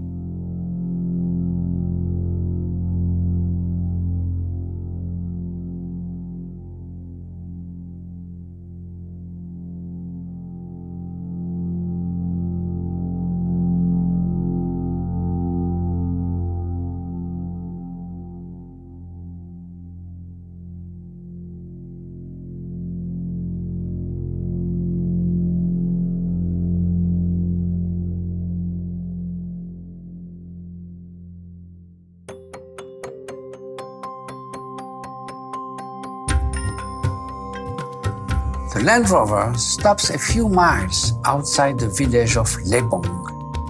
The 38.76 38.84
Land 38.84 39.08
Rover 39.08 39.54
stops 39.56 40.10
a 40.10 40.18
few 40.18 40.50
miles 40.50 41.14
outside 41.24 41.78
the 41.78 41.88
village 41.88 42.36
of 42.36 42.46
Lebong, 42.66 43.08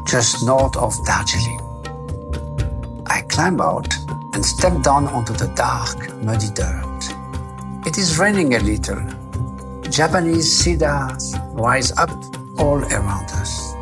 just 0.04 0.44
north 0.44 0.76
of 0.76 0.96
Darjeeling. 1.06 1.60
I 3.06 3.20
climb 3.28 3.60
out 3.60 3.86
and 4.34 4.44
step 4.44 4.82
down 4.82 5.06
onto 5.06 5.32
the 5.32 5.46
dark, 5.54 6.12
muddy 6.24 6.48
dirt. 6.48 7.86
It 7.86 7.98
is 7.98 8.18
raining 8.18 8.56
a 8.56 8.58
little. 8.58 9.00
Japanese 9.92 10.50
cedars 10.50 11.36
rise 11.52 11.92
up 11.92 12.10
all 12.58 12.82
around 12.82 13.30
us. 13.30 13.74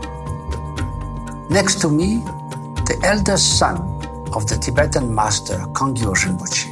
Next 1.48 1.80
to 1.80 1.88
me, 1.88 2.16
the 2.84 3.00
eldest 3.02 3.58
son 3.58 3.78
of 4.34 4.46
the 4.46 4.58
Tibetan 4.60 5.14
master 5.14 5.56
Kangyur 5.72 6.16
Rinpoche. 6.16 6.68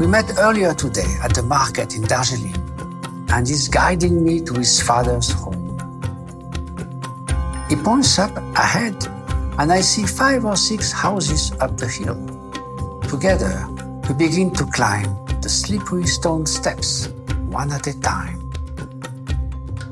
We 0.00 0.06
met 0.06 0.32
earlier 0.38 0.72
today 0.72 1.18
at 1.22 1.34
the 1.34 1.42
market 1.42 1.94
in 1.94 2.04
Darjeeling 2.04 2.65
and 3.30 3.48
is 3.48 3.68
guiding 3.68 4.24
me 4.24 4.40
to 4.40 4.54
his 4.54 4.80
father's 4.80 5.30
home. 5.30 5.78
He 7.68 7.76
points 7.76 8.18
up 8.18 8.36
ahead, 8.56 8.96
and 9.58 9.72
I 9.72 9.80
see 9.80 10.06
five 10.06 10.44
or 10.44 10.56
six 10.56 10.92
houses 10.92 11.52
up 11.60 11.76
the 11.76 11.88
hill. 11.88 12.20
Together, 13.08 13.66
we 14.08 14.14
begin 14.14 14.52
to 14.54 14.64
climb 14.66 15.24
the 15.40 15.48
slippery 15.48 16.06
stone 16.06 16.46
steps, 16.46 17.08
one 17.48 17.72
at 17.72 17.86
a 17.86 18.00
time. 18.00 18.38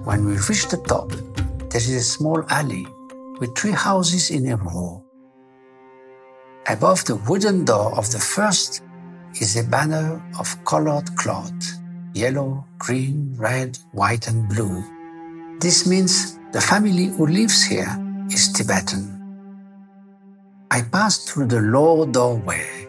When 0.05 0.25
we 0.25 0.33
reach 0.35 0.69
the 0.69 0.83
top, 0.87 1.11
there 1.11 1.81
is 1.81 1.91
a 1.91 2.03
small 2.03 2.45
alley 2.49 2.87
with 3.41 3.57
three 3.57 3.73
houses 3.73 4.31
in 4.31 4.49
a 4.51 4.57
row. 4.57 5.03
Above 6.69 7.05
the 7.05 7.17
wooden 7.29 7.65
door 7.65 7.97
of 7.99 8.11
the 8.11 8.19
first 8.19 8.83
is 9.41 9.57
a 9.57 9.65
banner 9.65 10.23
of 10.39 10.65
colored 10.65 11.15
cloth 11.17 11.84
yellow, 12.15 12.65
green, 12.79 13.35
red, 13.37 13.77
white, 13.93 14.29
and 14.29 14.49
blue. 14.49 14.83
This 15.59 15.87
means 15.87 16.39
the 16.53 16.61
family 16.61 17.07
who 17.07 17.27
lives 17.27 17.65
here 17.65 17.91
is 18.31 18.53
Tibetan. 18.53 19.11
I 20.71 20.83
passed 20.83 21.29
through 21.29 21.47
the 21.47 21.61
low 21.61 22.07
doorway, 22.07 22.89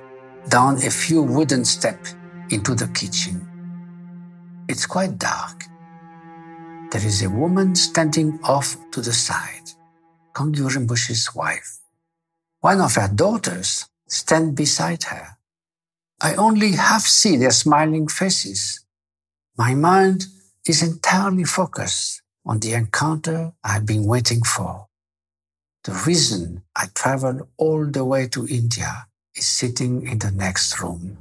down 0.50 0.78
a 0.78 0.90
few 0.90 1.24
wooden 1.24 1.66
steps 1.66 2.16
into 2.52 2.76
the 2.76 2.88
kitchen. 2.90 3.42
It's 4.70 4.86
quite 4.86 5.18
dark. 5.18 5.66
There 6.92 7.06
is 7.06 7.24
a 7.24 7.30
woman 7.30 7.76
standing 7.76 8.40
off 8.44 8.78
to 8.92 9.02
the 9.02 9.14
side, 9.14 9.72
Kangyur 10.34 10.70
Rinpoche's 10.70 11.34
wife. 11.34 11.80
One 12.62 12.80
of 12.80 12.96
her 12.96 13.08
daughters 13.08 13.88
stands 14.08 14.56
beside 14.56 15.04
her. 15.04 15.38
I 16.22 16.36
only 16.36 16.74
half 16.74 17.02
see 17.02 17.38
their 17.38 17.52
smiling 17.52 18.08
faces 18.08 18.85
my 19.58 19.74
mind 19.74 20.26
is 20.68 20.84
entirely 20.84 21.46
focused 21.46 22.22
on 22.46 22.60
the 22.60 22.74
encounter 22.74 23.54
I've 23.64 23.86
been 23.86 24.06
waiting 24.06 24.44
for. 24.44 24.88
The 25.86 25.94
reason 26.06 26.64
I 26.76 26.88
traveled 26.94 27.48
all 27.58 27.86
the 27.86 28.04
way 28.04 28.28
to 28.30 28.46
India 28.48 29.08
is 29.34 29.48
sitting 29.48 30.08
in 30.08 30.20
the 30.20 30.32
next 30.32 30.82
room. 30.82 31.18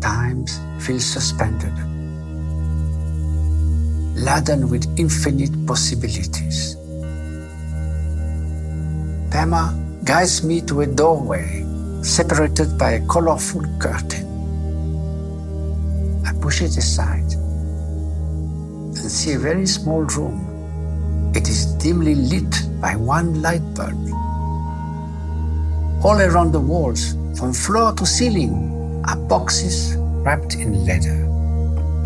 Time 0.00 0.46
feels 0.78 1.04
suspended, 1.04 1.74
laden 4.14 4.70
with 4.70 4.86
infinite 4.96 5.66
possibilities. 5.66 6.76
Pema 9.30 10.04
guides 10.04 10.44
me 10.44 10.60
to 10.62 10.82
a 10.82 10.86
doorway 10.86 11.64
separated 12.02 12.78
by 12.78 12.92
a 12.92 13.06
colorful 13.06 13.62
curtain. 13.78 14.26
I 16.26 16.32
push 16.40 16.62
it 16.62 16.76
aside 16.76 17.32
and 17.32 18.96
see 18.96 19.32
a 19.34 19.38
very 19.38 19.66
small 19.66 20.02
room. 20.02 21.32
It 21.34 21.48
is 21.48 21.66
dimly 21.74 22.14
lit 22.14 22.66
by 22.80 22.96
one 22.96 23.42
light 23.42 23.62
bulb. 23.74 24.08
All 26.04 26.18
around 26.20 26.52
the 26.52 26.60
walls, 26.60 27.14
from 27.38 27.52
floor 27.52 27.92
to 27.92 28.06
ceiling, 28.06 29.02
are 29.06 29.16
boxes 29.16 29.96
wrapped 29.96 30.54
in 30.54 30.86
leather. 30.86 31.26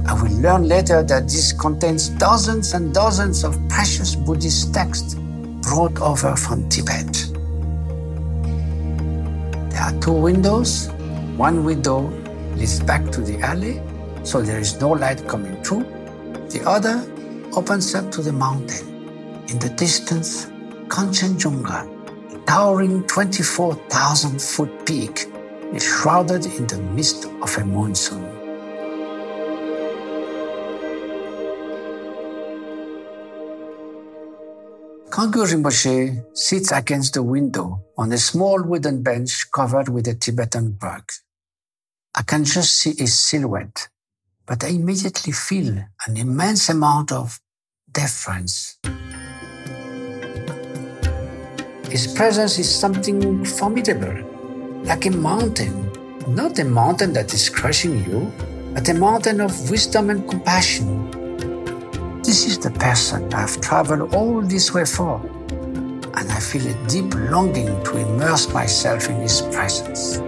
I 0.06 0.12
will 0.20 0.36
learn 0.40 0.68
later 0.68 1.02
that 1.02 1.24
this 1.24 1.52
contains 1.52 2.08
dozens 2.08 2.74
and 2.74 2.92
dozens 2.92 3.44
of 3.44 3.58
precious 3.68 4.14
Buddhist 4.14 4.74
texts 4.74 5.14
brought 5.62 5.98
over 6.00 6.36
from 6.36 6.68
Tibet. 6.68 7.33
Two 10.00 10.12
windows. 10.12 10.88
One 11.36 11.64
window 11.64 12.08
leads 12.56 12.80
back 12.80 13.10
to 13.12 13.20
the 13.20 13.40
alley, 13.40 13.80
so 14.22 14.42
there 14.42 14.58
is 14.58 14.80
no 14.80 14.90
light 14.90 15.26
coming 15.26 15.62
through. 15.62 15.84
The 16.50 16.62
other 16.66 17.04
opens 17.56 17.94
up 17.94 18.10
to 18.12 18.22
the 18.22 18.32
mountain. 18.32 18.86
In 19.48 19.58
the 19.58 19.70
distance, 19.70 20.46
Kanchenjunga, 20.88 21.88
a 22.34 22.38
towering 22.46 23.06
24,000 23.06 24.40
foot 24.40 24.86
peak, 24.86 25.26
is 25.72 25.84
shrouded 25.84 26.46
in 26.46 26.66
the 26.66 26.78
mist 26.78 27.26
of 27.42 27.56
a 27.58 27.64
monsoon. 27.64 28.33
Kangyur 35.14 35.46
Rinpoche 35.46 36.24
sits 36.36 36.72
against 36.72 37.14
the 37.14 37.22
window 37.22 37.84
on 37.96 38.12
a 38.12 38.18
small 38.18 38.60
wooden 38.60 39.00
bench 39.04 39.48
covered 39.52 39.88
with 39.88 40.08
a 40.08 40.14
Tibetan 40.16 40.76
rug. 40.82 41.04
I 42.16 42.22
can 42.22 42.42
just 42.42 42.80
see 42.80 42.94
his 42.98 43.16
silhouette, 43.16 43.90
but 44.44 44.64
I 44.64 44.70
immediately 44.70 45.32
feel 45.32 45.84
an 46.08 46.16
immense 46.16 46.68
amount 46.68 47.12
of 47.12 47.38
deference. 47.92 48.76
His 51.88 52.08
presence 52.08 52.58
is 52.58 52.68
something 52.68 53.44
formidable, 53.44 54.16
like 54.82 55.06
a 55.06 55.12
mountain, 55.12 55.92
not 56.26 56.58
a 56.58 56.64
mountain 56.64 57.12
that 57.12 57.32
is 57.32 57.48
crushing 57.48 58.04
you, 58.04 58.32
but 58.74 58.88
a 58.88 58.94
mountain 58.94 59.40
of 59.40 59.70
wisdom 59.70 60.10
and 60.10 60.28
compassion 60.28 61.23
this 62.44 62.58
is 62.58 62.58
the 62.58 62.78
person 62.78 63.32
I've 63.32 63.58
traveled 63.62 64.12
all 64.12 64.42
this 64.42 64.74
way 64.74 64.84
for, 64.84 65.18
and 66.18 66.30
I 66.30 66.40
feel 66.40 66.66
a 66.66 66.74
deep 66.88 67.14
longing 67.32 67.82
to 67.84 67.96
immerse 67.96 68.52
myself 68.52 69.08
in 69.08 69.16
his 69.16 69.40
presence. 69.50 70.18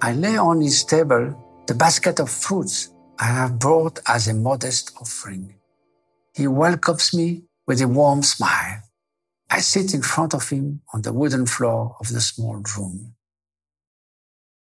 I 0.00 0.14
lay 0.14 0.38
on 0.38 0.62
his 0.62 0.82
table 0.82 1.36
the 1.66 1.74
basket 1.74 2.20
of 2.20 2.30
fruits 2.30 2.88
I 3.18 3.26
have 3.26 3.58
brought 3.58 4.00
as 4.06 4.28
a 4.28 4.34
modest 4.34 4.96
offering. 4.98 5.56
He 6.34 6.46
welcomes 6.46 7.12
me 7.12 7.42
with 7.66 7.82
a 7.82 7.88
warm 7.88 8.22
smile. 8.22 8.80
I 9.50 9.60
sit 9.60 9.92
in 9.92 10.00
front 10.00 10.32
of 10.32 10.48
him 10.48 10.80
on 10.94 11.02
the 11.02 11.12
wooden 11.12 11.44
floor 11.44 11.96
of 12.00 12.08
the 12.08 12.22
small 12.22 12.62
room. 12.78 13.14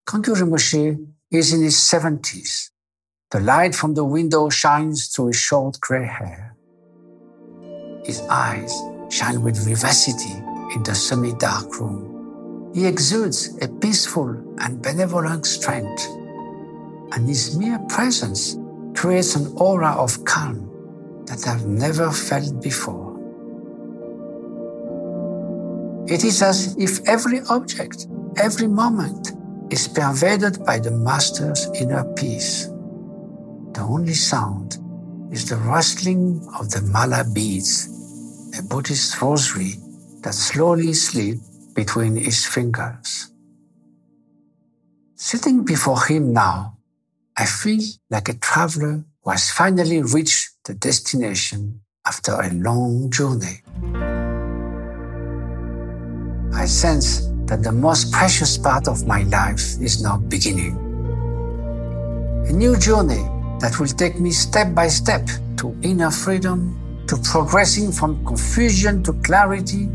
Kangyur 0.09 0.35
Rinpoche 0.35 0.99
is 1.31 1.53
in 1.53 1.63
his 1.63 1.77
70s. 1.77 2.71
The 3.31 3.41
light 3.41 3.75
from 3.75 3.95
the 3.95 4.05
window 4.05 4.49
shines 4.51 5.07
through 5.07 5.29
his 5.29 5.37
short 5.37 5.79
gray 5.81 6.07
hair. 6.07 6.57
His 8.05 8.21
eyes 8.29 8.75
shine 9.09 9.43
with 9.43 9.57
vivacity 9.65 10.35
in 10.75 10.83
the 10.83 10.95
semi 10.95 11.33
dark 11.35 11.79
room. 11.79 12.73
He 12.75 12.87
exudes 12.87 13.57
a 13.63 13.69
peaceful 13.69 14.29
and 14.59 14.83
benevolent 14.83 15.47
strength, 15.47 16.07
and 17.13 17.29
his 17.29 17.57
mere 17.57 17.79
presence 17.89 18.57
creates 18.95 19.37
an 19.37 19.53
aura 19.57 19.93
of 19.93 20.25
calm 20.25 20.67
that 21.27 21.47
I've 21.47 21.67
never 21.67 22.11
felt 22.11 22.61
before. 22.61 23.11
It 26.09 26.25
is 26.25 26.43
as 26.43 26.77
if 26.77 27.07
every 27.09 27.41
object, 27.49 28.09
every 28.37 28.67
moment, 28.67 29.33
is 29.71 29.87
pervaded 29.89 30.65
by 30.65 30.79
the 30.79 30.91
Master's 30.91 31.69
inner 31.75 32.05
peace. 32.15 32.67
The 33.73 33.83
only 33.83 34.15
sound 34.15 34.79
is 35.33 35.49
the 35.49 35.57
rustling 35.57 36.47
of 36.59 36.71
the 36.71 36.83
mala 36.83 37.25
beads, 37.33 37.89
a 38.59 38.63
Buddhist 38.63 39.21
rosary 39.23 39.75
that 40.23 40.35
slowly 40.35 40.93
slip 40.93 41.39
between 41.75 42.17
his 42.17 42.45
fingers. 42.45 43.31
Sitting 45.15 45.65
before 45.65 46.05
him 46.05 46.33
now, 46.33 46.77
I 47.37 47.47
feel 47.47 47.81
like 48.11 48.29
a 48.29 48.35
traveler 48.35 49.05
who 49.23 49.31
has 49.31 49.51
finally 49.51 50.03
reached 50.03 50.51
the 50.65 50.75
destination 50.75 51.81
after 52.07 52.33
a 52.33 52.53
long 52.53 53.11
journey. 53.11 53.63
I 56.53 56.67
sense 56.67 57.30
that 57.51 57.65
the 57.65 57.73
most 57.73 58.13
precious 58.13 58.57
part 58.57 58.87
of 58.87 59.09
my 59.09 59.25
life 59.25 59.75
is 59.83 60.01
now 60.01 60.17
beginning. 60.17 60.77
A 62.49 62.53
new 62.53 62.79
journey 62.79 63.27
that 63.59 63.77
will 63.81 63.89
take 63.89 64.21
me 64.21 64.31
step 64.31 64.73
by 64.73 64.87
step 64.87 65.29
to 65.57 65.77
inner 65.83 66.13
freedom, 66.13 67.05
to 67.09 67.17
progressing 67.17 67.91
from 67.91 68.25
confusion 68.25 69.03
to 69.03 69.13
clarity, 69.25 69.87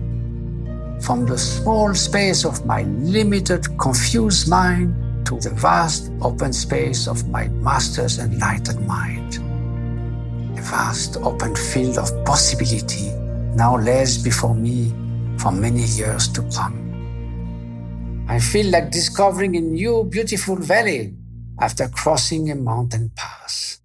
from 1.01 1.25
the 1.25 1.37
small 1.37 1.93
space 1.93 2.43
of 2.43 2.65
my 2.65 2.83
limited, 2.83 3.65
confused 3.79 4.49
mind 4.49 5.25
to 5.25 5.39
the 5.39 5.51
vast 5.51 6.11
open 6.21 6.51
space 6.51 7.07
of 7.07 7.29
my 7.29 7.47
Master's 7.47 8.19
enlightened 8.19 8.85
mind. 8.85 9.37
A 10.59 10.61
vast 10.61 11.15
open 11.23 11.55
field 11.55 11.97
of 11.97 12.11
possibility 12.25 13.11
now 13.55 13.77
lays 13.77 14.21
before 14.21 14.53
me 14.53 14.93
for 15.37 15.53
many 15.53 15.83
years 15.83 16.27
to 16.33 16.41
come. 16.53 16.84
I 18.27 18.39
feel 18.39 18.71
like 18.71 18.89
discovering 18.89 19.55
a 19.55 19.61
new 19.61 20.03
beautiful 20.03 20.55
valley 20.55 21.13
after 21.59 21.87
crossing 21.87 22.49
a 22.49 22.55
mountain 22.55 23.11
pass. 23.15 23.79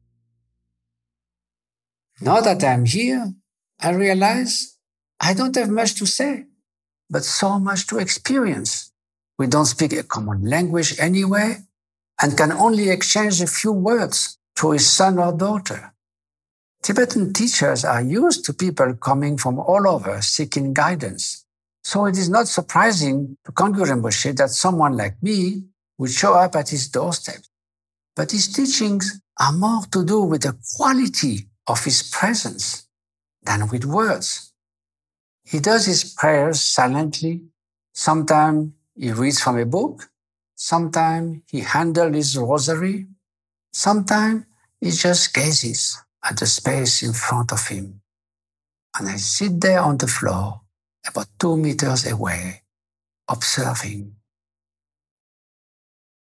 Now 2.23 2.41
that 2.41 2.65
I'm 2.65 2.87
here, 2.87 3.35
I 3.81 3.91
realize 3.91 4.77
I 5.21 5.35
don't 5.35 5.55
have 5.57 5.69
much 5.69 5.95
to 5.97 6.07
say, 6.07 6.47
but 7.11 7.25
so 7.25 7.59
much 7.59 7.87
to 7.89 7.99
experience. 7.99 8.93
We 9.39 9.47
don't 9.47 9.67
speak 9.67 9.93
a 9.93 10.03
common 10.03 10.45
language 10.47 10.99
anyway 10.99 11.59
and 12.21 12.37
can 12.37 12.53
only 12.53 12.89
exchange 12.89 13.43
a 13.43 13.47
few 13.47 13.73
words 13.73 14.39
to 14.57 14.73
his 14.73 14.89
son 14.89 15.19
or 15.19 15.33
daughter. 15.33 15.93
Tibetan 16.83 17.35
teachers 17.35 17.85
are 17.85 18.03
used 18.03 18.47
to 18.47 18.55
people 18.55 18.95
coming 18.95 19.37
from 19.37 19.59
all 19.59 19.87
over 19.87 20.23
seeking 20.23 20.73
guidance. 20.73 21.45
So 21.83 22.07
it 22.07 22.17
is 22.19 22.29
not 22.29 22.49
surprising 22.49 23.37
to 23.45 23.53
Kangyur 23.53 23.87
Rinpoche 23.87 24.37
that 24.37 24.51
someone 24.51 24.97
like 24.97 25.23
me 25.23 25.65
would 25.99 26.11
show 26.11 26.35
up 26.35 26.57
at 26.57 26.69
his 26.69 26.89
doorstep. 26.89 27.43
But 28.15 28.33
his 28.33 28.49
teachings 28.53 29.21
are 29.39 29.53
more 29.53 29.83
to 29.93 30.05
do 30.05 30.21
with 30.23 30.43
the 30.43 30.59
quality 30.77 31.49
of 31.67 31.85
his 31.85 32.03
presence 32.03 32.87
than 33.43 33.69
with 33.69 33.85
words. 33.85 34.53
He 35.45 35.59
does 35.59 35.87
his 35.87 36.05
prayers 36.05 36.61
silently. 36.61 37.43
Sometimes 37.95 38.73
he 38.95 39.13
reads 39.13 39.41
from 39.41 39.59
a 39.59 39.65
book. 39.65 40.11
Sometimes 40.55 41.41
he 41.51 41.61
handles 41.61 42.15
his 42.15 42.37
rosary. 42.37 43.07
Sometimes 43.73 44.45
he 44.81 44.91
just 44.91 45.33
gazes 45.33 45.99
at 46.23 46.39
the 46.39 46.47
space 46.47 47.03
in 47.03 47.15
front 47.15 47.53
of 47.53 47.67
him. 47.69 48.03
And 48.99 49.09
I 49.09 49.17
sit 49.17 49.61
there 49.61 49.81
on 49.81 49.97
the 49.97 50.07
floor 50.07 50.61
about 51.07 51.27
two 51.39 51.57
meters 51.57 52.07
away, 52.07 52.63
observing. 53.29 54.15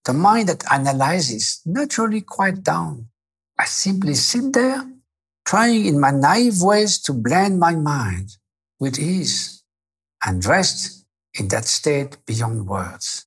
The 0.06 0.14
mind 0.14 0.50
that 0.50 0.70
analyzes 0.72 1.62
naturally 1.66 2.22
quiet 2.22 2.64
down. 2.64 3.08
I 3.58 3.66
simply 3.66 4.16
sit 4.16 4.52
there, 4.52 4.84
trying 5.46 5.86
in 5.86 6.00
my 6.00 6.12
naive 6.12 6.62
ways 6.62 7.00
to 7.04 7.14
blend 7.14 7.60
my 7.60 7.76
mind 7.76 8.38
with 8.80 9.00
ease 9.00 9.64
and 10.26 10.44
rest 10.46 11.06
in 11.40 11.48
that 11.50 11.66
state 11.66 12.18
beyond 12.26 12.68
words. 12.68 13.26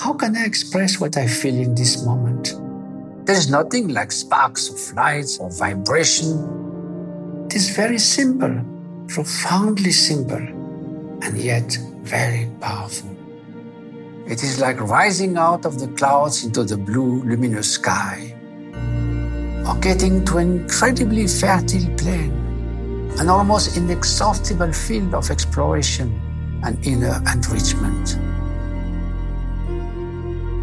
How 0.00 0.14
can 0.14 0.36
I 0.36 0.44
express 0.44 1.00
what 1.00 1.16
I 1.16 1.26
feel 1.26 1.54
in 1.54 1.74
this 1.74 2.04
moment? 2.04 2.54
There's 3.26 3.50
nothing 3.50 3.88
like 3.88 4.10
sparks 4.10 4.68
of 4.68 4.96
light 4.96 5.28
or 5.38 5.50
vibration. 5.50 7.44
It 7.46 7.54
is 7.56 7.70
very 7.70 7.98
simple 7.98 8.77
profoundly 9.08 9.90
simple 9.90 10.36
and 10.36 11.38
yet 11.38 11.78
very 12.02 12.48
powerful. 12.60 13.10
It 14.26 14.42
is 14.42 14.60
like 14.60 14.78
rising 14.80 15.38
out 15.38 15.64
of 15.64 15.80
the 15.80 15.88
clouds 15.88 16.44
into 16.44 16.62
the 16.62 16.76
blue, 16.76 17.22
luminous 17.24 17.72
sky, 17.72 18.34
or 19.66 19.74
getting 19.80 20.24
to 20.26 20.36
an 20.36 20.60
incredibly 20.60 21.26
fertile 21.26 21.88
plain, 21.96 22.32
an 23.18 23.30
almost 23.30 23.78
inexhaustible 23.78 24.72
field 24.72 25.14
of 25.14 25.30
exploration 25.30 26.12
and 26.64 26.84
inner 26.86 27.22
enrichment. 27.32 28.18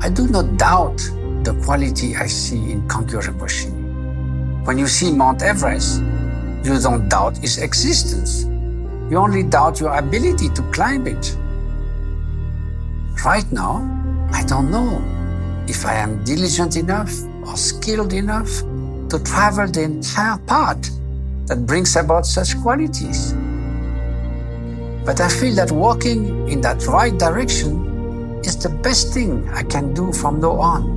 I 0.04 0.10
do 0.10 0.28
not 0.28 0.58
doubt 0.58 0.98
the 1.44 1.60
quality 1.64 2.16
I 2.16 2.28
see 2.28 2.72
in 2.72 2.88
Kangyur 2.88 3.24
Rinpoche. 3.24 4.66
When 4.66 4.78
you 4.78 4.88
see 4.88 5.12
Mount 5.12 5.42
Everest, 5.42 6.02
you 6.66 6.82
don't 6.82 7.08
doubt 7.10 7.38
its 7.44 7.60
existence. 7.60 8.46
You 9.12 9.18
only 9.18 9.44
doubt 9.44 9.80
your 9.80 9.94
ability 9.96 10.50
to 10.50 10.64
climb 10.72 11.06
it. 11.06 11.38
Right 13.24 13.46
now, 13.52 13.86
I 14.32 14.44
don't 14.46 14.72
know 14.72 15.00
if 15.68 15.86
I 15.86 15.94
am 15.94 16.24
diligent 16.24 16.76
enough 16.76 17.14
or 17.46 17.56
skilled 17.56 18.14
enough 18.14 18.50
to 19.10 19.22
travel 19.24 19.68
the 19.68 19.84
entire 19.84 20.40
path 20.40 20.90
that 21.46 21.68
brings 21.68 21.96
about 21.96 22.26
such 22.26 22.60
qualities. 22.62 23.34
But 25.06 25.22
I 25.22 25.30
feel 25.30 25.54
that 25.56 25.72
walking 25.72 26.50
in 26.50 26.62
that 26.62 26.88
right 26.88 27.16
direction 27.16 28.42
is 28.44 28.58
the 28.58 28.70
best 28.70 29.14
thing 29.14 29.48
I 29.50 29.62
can 29.62 29.94
do 29.94 30.12
from 30.12 30.42
now 30.42 30.60
on. 30.60 30.96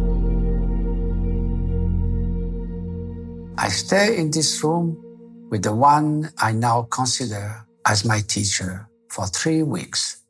I 3.58 3.68
stay 3.68 4.16
in 4.16 4.30
this 4.30 4.64
room 4.64 5.07
with 5.50 5.62
the 5.62 5.74
one 5.74 6.30
I 6.38 6.52
now 6.52 6.82
consider 6.90 7.66
as 7.86 8.04
my 8.04 8.20
teacher 8.20 8.88
for 9.08 9.26
three 9.26 9.62
weeks. 9.62 10.22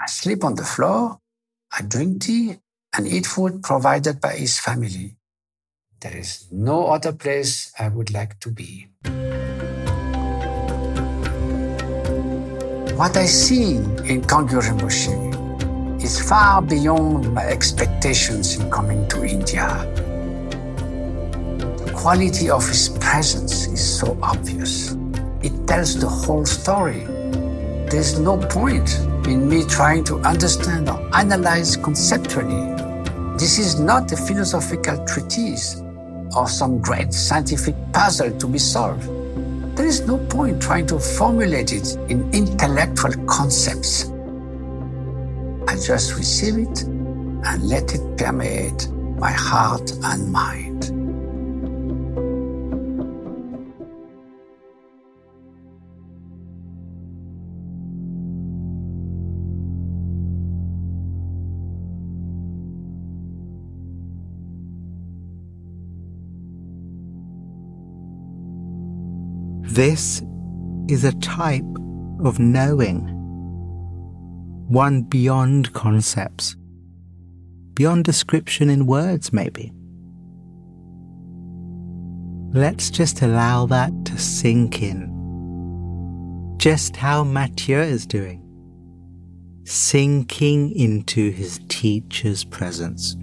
I 0.00 0.06
sleep 0.06 0.44
on 0.44 0.56
the 0.56 0.64
floor, 0.64 1.18
I 1.72 1.82
drink 1.82 2.22
tea, 2.22 2.58
and 2.94 3.06
eat 3.06 3.26
food 3.26 3.62
provided 3.62 4.20
by 4.20 4.34
his 4.34 4.58
family. 4.58 5.16
There 6.00 6.16
is 6.16 6.48
no 6.50 6.86
other 6.86 7.12
place 7.12 7.72
I 7.78 7.88
would 7.88 8.12
like 8.12 8.40
to 8.40 8.50
be. 8.50 8.88
What 12.96 13.16
I 13.16 13.26
see 13.26 13.76
in 14.10 14.22
Kangyur 14.22 14.62
Rinpoche 14.62 16.02
is 16.02 16.20
far 16.28 16.60
beyond 16.60 17.32
my 17.32 17.46
expectations 17.46 18.56
in 18.56 18.70
coming 18.70 19.06
to 19.08 19.24
India. 19.24 19.86
Quality 21.94 22.50
of 22.50 22.66
his 22.66 22.88
presence 23.00 23.66
is 23.66 23.98
so 23.98 24.18
obvious. 24.22 24.92
It 25.42 25.66
tells 25.66 26.00
the 26.00 26.08
whole 26.08 26.44
story. 26.44 27.04
There's 27.90 28.18
no 28.18 28.38
point 28.38 28.98
in 29.26 29.48
me 29.48 29.64
trying 29.66 30.04
to 30.04 30.16
understand 30.20 30.88
or 30.88 31.08
analyze 31.14 31.76
conceptually. 31.76 32.74
This 33.36 33.58
is 33.58 33.78
not 33.78 34.10
a 34.10 34.16
philosophical 34.16 35.04
treatise 35.06 35.82
or 36.36 36.48
some 36.48 36.80
great 36.80 37.12
scientific 37.12 37.74
puzzle 37.92 38.36
to 38.38 38.46
be 38.48 38.58
solved. 38.58 39.06
There 39.76 39.86
is 39.86 40.06
no 40.06 40.18
point 40.18 40.62
trying 40.62 40.86
to 40.88 40.98
formulate 40.98 41.72
it 41.72 41.96
in 42.08 42.28
intellectual 42.32 43.12
concepts. 43.26 44.10
I 45.68 45.76
just 45.76 46.16
receive 46.16 46.58
it 46.58 46.82
and 46.82 47.68
let 47.68 47.94
it 47.94 48.16
permeate 48.16 48.88
my 49.18 49.30
heart 49.30 49.92
and 50.02 50.32
mind. 50.32 50.91
This 69.72 70.20
is 70.86 71.02
a 71.02 71.18
type 71.20 71.64
of 72.22 72.38
knowing, 72.38 73.08
one 74.68 75.00
beyond 75.00 75.72
concepts, 75.72 76.56
beyond 77.72 78.04
description 78.04 78.68
in 78.68 78.84
words, 78.84 79.32
maybe. 79.32 79.72
Let's 82.52 82.90
just 82.90 83.22
allow 83.22 83.64
that 83.64 83.92
to 84.04 84.18
sink 84.18 84.82
in. 84.82 85.08
Just 86.58 86.94
how 86.94 87.24
Matthieu 87.24 87.78
is 87.78 88.04
doing, 88.04 88.44
sinking 89.64 90.72
into 90.78 91.30
his 91.30 91.60
teacher's 91.68 92.44
presence. 92.44 93.16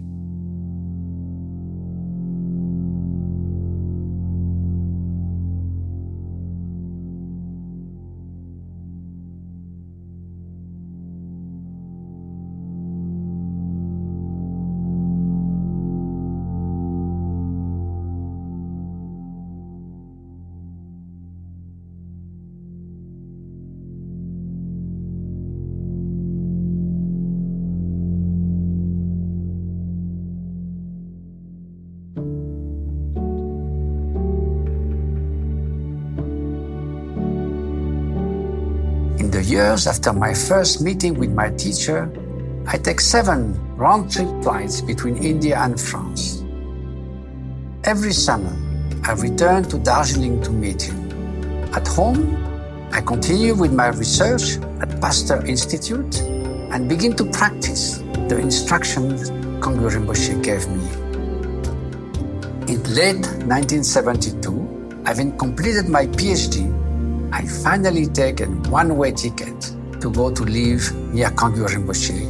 Years 39.50 39.88
after 39.88 40.14
my 40.14 40.32
first 40.32 40.80
meeting 40.80 41.16
with 41.18 41.32
my 41.32 41.50
teacher, 41.50 42.08
I 42.68 42.78
take 42.78 43.02
seven 43.02 43.58
round 43.78 44.12
trip 44.12 44.30
flights 44.44 44.80
between 44.80 45.18
India 45.24 45.58
and 45.58 45.82
France. 45.82 46.44
Every 47.84 48.14
summer, 48.14 48.56
I 49.02 49.14
return 49.14 49.64
to 49.70 49.80
Darjeeling 49.80 50.44
to 50.44 50.52
meet 50.52 50.84
him. 50.84 51.02
At 51.74 51.88
home, 51.88 52.38
I 52.92 53.02
continue 53.02 53.56
with 53.56 53.74
my 53.74 53.88
research 53.88 54.60
at 54.82 55.02
Pasteur 55.02 55.44
Institute 55.48 56.22
and 56.70 56.88
begin 56.88 57.16
to 57.16 57.26
practice 57.32 57.98
the 58.30 58.38
instructions 58.38 59.32
Kangyur 59.66 59.98
Rinpoche 59.98 60.44
gave 60.44 60.70
me. 60.70 60.86
In 62.72 62.84
late 62.94 63.26
1972, 63.50 65.02
having 65.08 65.36
completed 65.40 65.90
my 65.90 66.06
PhD, 66.06 66.70
I 67.32 67.46
finally 67.46 68.08
take 68.08 68.40
a 68.42 68.48
one-way 68.48 69.12
ticket 69.12 69.62
to 70.02 70.10
go 70.12 70.34
to 70.34 70.44
live 70.44 70.92
near 71.14 71.30
Kangyur 71.30 71.70
Rinpoche 71.70 72.26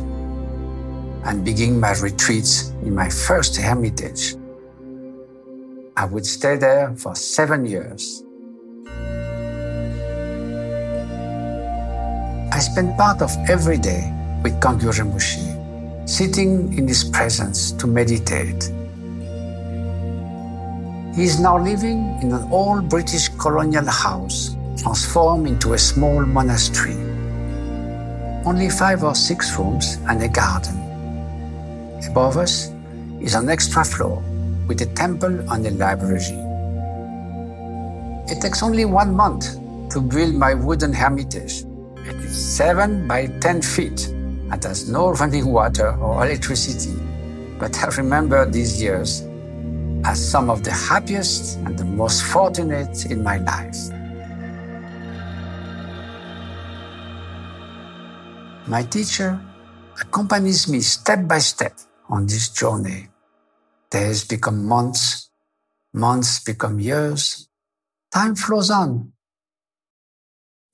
and 1.23 1.45
begin 1.45 1.79
my 1.79 1.93
retreats 2.01 2.71
in 2.83 2.93
my 2.95 3.09
first 3.09 3.55
hermitage. 3.55 4.35
I 5.95 6.05
would 6.05 6.25
stay 6.25 6.57
there 6.57 6.93
for 6.97 7.15
seven 7.15 7.65
years. 7.65 8.25
I 12.51 12.59
spent 12.59 12.97
part 12.97 13.21
of 13.21 13.31
every 13.47 13.77
day 13.77 14.11
with 14.43 14.59
Kangyur 14.59 14.91
Rinpoche, 14.99 16.09
sitting 16.09 16.77
in 16.77 16.87
his 16.89 17.05
presence 17.05 17.71
to 17.73 17.87
meditate. 17.87 18.69
He 21.15 21.23
is 21.23 21.39
now 21.39 21.57
living 21.57 22.19
in 22.21 22.33
an 22.33 22.51
old 22.51 22.89
British 22.89 23.29
colonial 23.29 23.85
house 23.85 24.55
transformed 24.81 25.47
into 25.47 25.73
a 25.73 25.77
small 25.77 26.25
monastery. 26.25 26.95
Only 28.45 28.69
five 28.69 29.03
or 29.03 29.13
six 29.13 29.57
rooms 29.57 29.97
and 30.07 30.21
a 30.23 30.29
garden. 30.29 30.77
Above 32.09 32.37
us 32.37 32.71
is 33.19 33.35
an 33.35 33.49
extra 33.49 33.83
floor 33.83 34.23
with 34.67 34.81
a 34.81 34.85
temple 34.85 35.39
and 35.51 35.67
a 35.67 35.71
library. 35.71 36.23
It 38.31 38.41
takes 38.41 38.63
only 38.63 38.85
one 38.85 39.13
month 39.13 39.55
to 39.91 39.99
build 39.99 40.35
my 40.35 40.53
wooden 40.53 40.93
hermitage. 40.93 41.63
It 42.05 42.15
is 42.15 42.55
seven 42.55 43.07
by 43.07 43.27
ten 43.41 43.61
feet 43.61 44.07
and 44.07 44.63
has 44.63 44.89
no 44.89 45.11
running 45.11 45.47
water 45.47 45.91
or 45.97 46.25
electricity. 46.25 46.97
But 47.59 47.77
I 47.83 47.87
remember 47.97 48.45
these 48.45 48.81
years 48.81 49.23
as 50.05 50.17
some 50.25 50.49
of 50.49 50.63
the 50.63 50.71
happiest 50.71 51.57
and 51.65 51.77
the 51.77 51.83
most 51.83 52.23
fortunate 52.23 53.07
in 53.07 53.21
my 53.21 53.37
life. 53.39 53.75
My 58.69 58.83
teacher 58.83 59.41
accompanies 59.99 60.69
me 60.69 60.81
step 60.81 61.27
by 61.27 61.39
step 61.39 61.73
on 62.07 62.27
this 62.27 62.49
journey. 62.49 63.09
Days 63.89 64.23
become 64.23 64.63
months, 64.63 65.31
months 65.91 66.43
become 66.43 66.79
years, 66.79 67.49
time 68.13 68.35
flows 68.35 68.69
on. 68.69 69.13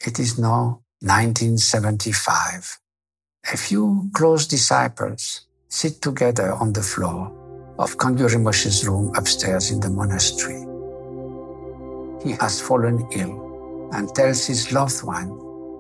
It 0.06 0.20
is 0.20 0.38
now 0.38 0.84
1975. 1.00 2.80
A 3.54 3.56
few 3.56 4.10
close 4.14 4.46
disciples 4.46 5.48
sit 5.70 6.02
together 6.02 6.52
on 6.52 6.74
the 6.74 6.84
floor 6.84 7.32
of 7.80 7.96
Kangyur 7.98 8.28
Rinpoche's 8.28 8.86
room 8.86 9.14
upstairs 9.16 9.72
in 9.72 9.80
the 9.80 9.90
monastery. 9.90 10.60
He 12.22 12.36
has 12.42 12.60
fallen 12.60 13.08
ill 13.14 13.90
and 13.94 14.14
tells 14.14 14.46
his 14.46 14.74
loved 14.74 15.02
one 15.02 15.32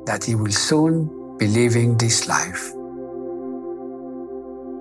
that 0.05 0.23
he 0.23 0.35
will 0.35 0.53
soon 0.53 1.14
be 1.37 1.47
leaving 1.47 1.97
this 1.97 2.27
life. 2.27 2.71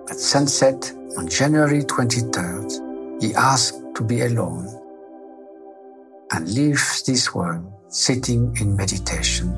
At 0.08 0.20
sunset 0.20 0.92
on 1.18 1.28
January 1.28 1.82
23rd, 1.82 3.20
he 3.20 3.34
asked 3.34 3.80
to 3.96 4.04
be 4.04 4.22
alone 4.22 4.68
and 6.30 6.48
leaves 6.48 7.02
this 7.02 7.34
world 7.34 7.64
sitting 7.88 8.56
in 8.60 8.76
meditation. 8.76 9.50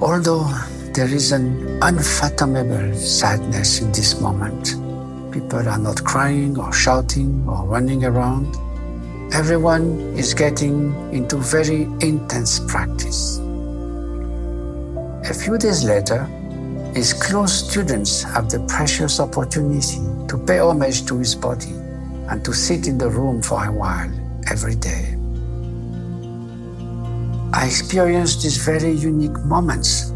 Although 0.00 0.48
there 0.94 1.08
is 1.08 1.32
an 1.32 1.78
unfathomable 1.82 2.94
sadness 2.94 3.80
in 3.80 3.92
this 3.92 4.20
moment, 4.20 4.83
people 5.34 5.68
are 5.68 5.78
not 5.78 6.04
crying 6.04 6.56
or 6.56 6.72
shouting 6.72 7.44
or 7.48 7.66
running 7.66 8.04
around. 8.04 8.54
Everyone 9.34 9.98
is 10.16 10.32
getting 10.32 10.94
into 11.12 11.36
very 11.38 11.82
intense 12.00 12.60
practice. 12.68 13.38
A 15.28 15.34
few 15.34 15.58
days 15.58 15.82
later, 15.82 16.22
his 16.94 17.12
close 17.12 17.68
students 17.68 18.22
have 18.22 18.48
the 18.48 18.60
precious 18.68 19.18
opportunity 19.18 19.98
to 20.28 20.38
pay 20.46 20.60
homage 20.60 21.04
to 21.06 21.18
his 21.18 21.34
body 21.34 21.74
and 22.30 22.44
to 22.44 22.52
sit 22.52 22.86
in 22.86 22.96
the 22.96 23.10
room 23.10 23.42
for 23.42 23.64
a 23.64 23.72
while 23.72 24.12
every 24.48 24.76
day. 24.76 25.16
I 27.52 27.66
experienced 27.66 28.44
these 28.44 28.58
very 28.58 28.92
unique 28.92 29.38
moments, 29.44 30.12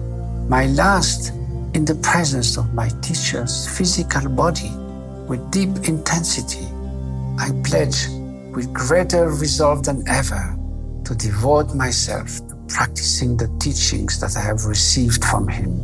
my 0.48 0.66
last 0.66 1.30
in 1.74 1.84
the 1.84 1.96
presence 2.02 2.56
of 2.56 2.72
my 2.72 2.88
teacher's 3.02 3.66
physical 3.76 4.28
body 4.28 4.70
with 5.28 5.50
deep 5.50 5.68
intensity. 5.86 6.66
I 7.38 7.50
pledge 7.62 8.08
with 8.54 8.72
greater 8.72 9.28
resolve 9.28 9.84
than 9.84 10.06
ever 10.08 10.56
to 11.04 11.14
devote 11.14 11.74
myself 11.74 12.38
to 12.48 12.56
practicing 12.68 13.36
the 13.36 13.48
teachings 13.60 14.18
that 14.20 14.36
I 14.36 14.40
have 14.40 14.64
received 14.64 15.24
from 15.24 15.46
him. 15.46 15.76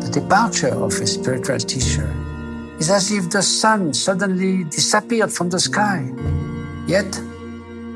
The 0.00 0.20
departure 0.20 0.68
of 0.68 0.92
a 0.92 1.06
spiritual 1.06 1.58
teacher 1.58 2.33
is 2.78 2.90
as 2.90 3.10
if 3.10 3.30
the 3.30 3.42
sun 3.42 3.94
suddenly 3.94 4.64
disappeared 4.64 5.32
from 5.32 5.48
the 5.50 5.58
sky. 5.60 6.10
Yet, 6.86 7.20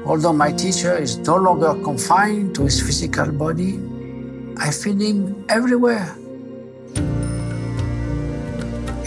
although 0.06 0.32
my 0.32 0.52
teacher 0.52 0.96
is 0.96 1.18
no 1.18 1.36
longer 1.36 1.74
confined 1.82 2.54
to 2.56 2.64
his 2.64 2.80
physical 2.80 3.30
body, 3.32 3.80
I 4.56 4.70
feel 4.70 4.98
him 4.98 5.44
everywhere. 5.48 6.14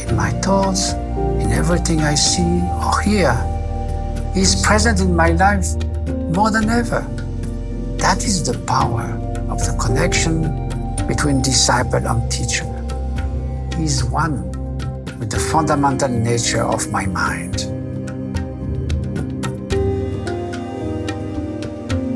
In 0.02 0.16
my 0.16 0.32
thoughts, 0.44 0.94
in 1.40 1.52
everything 1.52 2.02
I 2.02 2.16
see 2.16 2.62
or 2.84 3.00
hear, 3.02 3.34
he 4.34 4.42
is 4.42 4.62
present 4.62 5.00
in 5.02 5.16
my 5.16 5.30
life 5.30 5.76
more 6.36 6.52
than 6.52 6.70
ever. 6.70 7.02
That 7.98 8.24
is 8.26 8.44
the 8.46 8.58
power 8.66 9.04
of 9.50 9.60
the 9.60 9.78
connection 9.80 10.70
between 11.08 11.42
disciple 11.42 12.08
and 12.08 12.32
teacher 12.32 12.66
He 13.76 13.84
is 13.84 14.04
one 14.04 14.51
with 15.22 15.30
the 15.30 15.40
fundamental 15.40 16.10
nature 16.10 16.64
of 16.64 16.92
my 16.92 17.06
mind. 17.06 17.70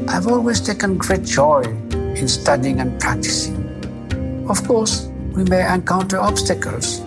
I've 0.10 0.26
always 0.26 0.60
taken 0.60 0.98
great 0.98 1.24
joy 1.24 1.62
in 1.91 2.28
studying 2.28 2.80
and 2.80 3.00
practicing. 3.00 3.62
Of 4.50 4.68
course, 4.68 5.06
we 5.36 5.44
may 5.44 5.72
encounter 5.72 6.18
obstacles. 6.18 7.02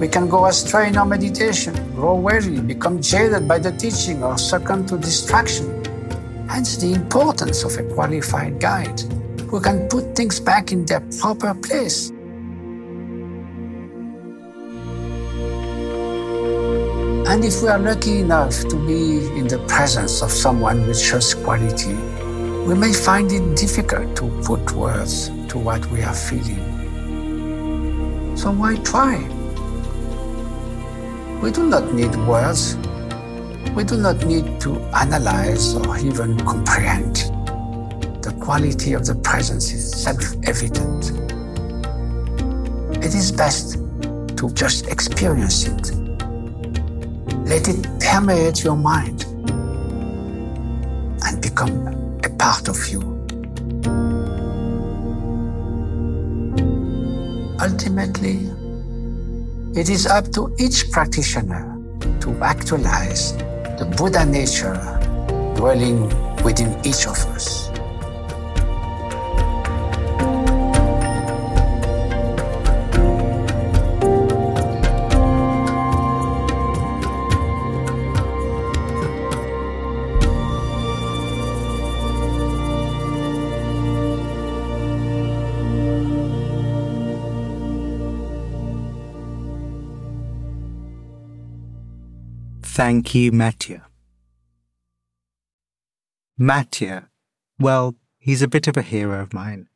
We 0.00 0.08
can 0.08 0.26
go 0.26 0.46
astray 0.46 0.88
in 0.88 0.96
our 0.96 1.04
meditation, 1.04 1.74
grow 1.94 2.14
weary, 2.14 2.58
become 2.58 3.02
jaded 3.02 3.46
by 3.46 3.58
the 3.58 3.72
teaching, 3.72 4.24
or 4.24 4.38
succumb 4.38 4.86
to 4.86 4.96
distraction. 4.96 5.84
Hence, 6.48 6.78
the 6.78 6.94
importance 6.94 7.62
of 7.62 7.76
a 7.76 7.82
qualified 7.92 8.58
guide 8.58 9.00
who 9.50 9.60
can 9.60 9.86
put 9.90 10.16
things 10.16 10.40
back 10.40 10.72
in 10.72 10.86
their 10.86 11.02
proper 11.20 11.52
place 11.52 12.10
And 17.32 17.46
if 17.46 17.62
we 17.62 17.68
are 17.70 17.78
lucky 17.78 18.18
enough 18.18 18.60
to 18.68 18.76
be 18.86 19.26
in 19.38 19.48
the 19.48 19.58
presence 19.66 20.20
of 20.20 20.30
someone 20.30 20.86
with 20.86 20.98
such 20.98 21.34
quality, 21.42 21.94
we 22.66 22.74
may 22.74 22.92
find 22.92 23.32
it 23.32 23.56
difficult 23.56 24.14
to 24.16 24.28
put 24.44 24.70
words 24.72 25.30
to 25.48 25.56
what 25.56 25.86
we 25.86 26.02
are 26.02 26.12
feeling. 26.12 26.60
So 28.36 28.52
why 28.52 28.76
try? 28.84 29.16
We 31.40 31.50
do 31.52 31.66
not 31.66 31.94
need 31.94 32.14
words. 32.26 32.76
We 33.74 33.84
do 33.84 33.96
not 33.96 34.26
need 34.26 34.60
to 34.60 34.78
analyze 34.94 35.74
or 35.74 35.96
even 36.00 36.38
comprehend. 36.40 37.16
The 38.22 38.36
quality 38.42 38.92
of 38.92 39.06
the 39.06 39.14
presence 39.14 39.72
is 39.72 39.90
self 39.90 40.34
evident. 40.44 41.12
It 43.02 43.14
is 43.14 43.32
best 43.32 43.78
to 44.36 44.50
just 44.52 44.86
experience 44.88 45.66
it 45.66 46.01
let 47.44 47.68
it 47.68 47.86
permeate 48.00 48.62
your 48.64 48.76
mind 48.76 49.24
and 51.24 51.40
become 51.42 51.88
a 52.24 52.28
part 52.38 52.68
of 52.68 52.88
you. 52.88 53.00
Ultimately, 57.60 58.50
it 59.78 59.88
is 59.88 60.06
up 60.06 60.30
to 60.32 60.54
each 60.58 60.90
practitioner 60.90 61.76
to 62.20 62.30
actualize 62.42 63.36
the 63.78 63.92
Buddha 63.96 64.24
nature 64.24 64.74
dwelling 65.56 66.08
within 66.44 66.78
each 66.86 67.06
of 67.06 67.16
us. 67.34 67.71
Thank 92.82 93.14
you, 93.14 93.30
Matthieu. 93.30 93.80
Matthieu, 96.36 97.02
well, 97.56 97.94
he's 98.18 98.42
a 98.42 98.48
bit 98.48 98.66
of 98.66 98.76
a 98.76 98.82
hero 98.82 99.22
of 99.22 99.32
mine. 99.32 99.68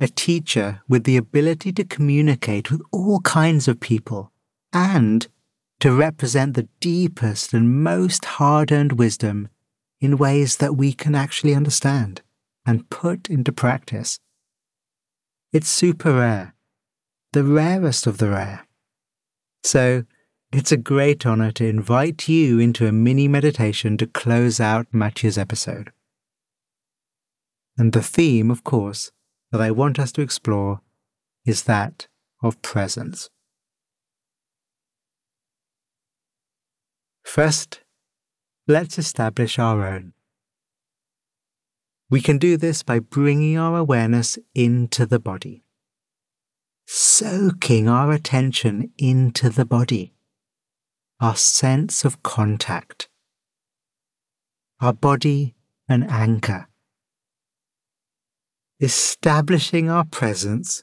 A 0.00 0.08
teacher 0.08 0.82
with 0.88 1.04
the 1.04 1.16
ability 1.16 1.70
to 1.74 1.84
communicate 1.84 2.72
with 2.72 2.82
all 2.90 3.20
kinds 3.20 3.68
of 3.68 3.78
people 3.78 4.32
and 4.72 5.28
to 5.78 5.92
represent 5.92 6.54
the 6.54 6.68
deepest 6.80 7.54
and 7.54 7.80
most 7.84 8.24
hard 8.24 8.72
earned 8.72 8.98
wisdom 8.98 9.48
in 10.00 10.18
ways 10.18 10.56
that 10.56 10.74
we 10.74 10.92
can 10.92 11.14
actually 11.14 11.54
understand 11.54 12.22
and 12.66 12.90
put 12.90 13.30
into 13.30 13.52
practice. 13.52 14.18
It's 15.52 15.68
super 15.68 16.14
rare, 16.14 16.56
the 17.32 17.44
rarest 17.44 18.08
of 18.08 18.18
the 18.18 18.30
rare. 18.30 18.66
So, 19.62 20.02
it's 20.52 20.70
a 20.70 20.76
great 20.76 21.24
honor 21.24 21.50
to 21.50 21.66
invite 21.66 22.28
you 22.28 22.58
into 22.58 22.86
a 22.86 22.92
mini 22.92 23.26
meditation 23.26 23.96
to 23.96 24.06
close 24.06 24.60
out 24.60 24.86
Matthieu's 24.92 25.38
episode. 25.38 25.90
And 27.78 27.94
the 27.94 28.02
theme, 28.02 28.50
of 28.50 28.62
course, 28.62 29.10
that 29.50 29.62
I 29.62 29.70
want 29.70 29.98
us 29.98 30.12
to 30.12 30.20
explore 30.20 30.82
is 31.46 31.62
that 31.62 32.06
of 32.42 32.60
presence. 32.60 33.30
First, 37.24 37.80
let's 38.68 38.98
establish 38.98 39.58
our 39.58 39.86
own. 39.86 40.12
We 42.10 42.20
can 42.20 42.36
do 42.36 42.58
this 42.58 42.82
by 42.82 42.98
bringing 42.98 43.56
our 43.56 43.78
awareness 43.78 44.38
into 44.54 45.06
the 45.06 45.18
body, 45.18 45.64
soaking 46.86 47.88
our 47.88 48.12
attention 48.12 48.92
into 48.98 49.48
the 49.48 49.64
body 49.64 50.11
our 51.22 51.36
sense 51.36 52.04
of 52.04 52.20
contact, 52.24 53.08
our 54.80 54.92
body 54.92 55.54
an 55.88 56.02
anchor, 56.02 56.66
establishing 58.80 59.88
our 59.88 60.04
presence 60.04 60.82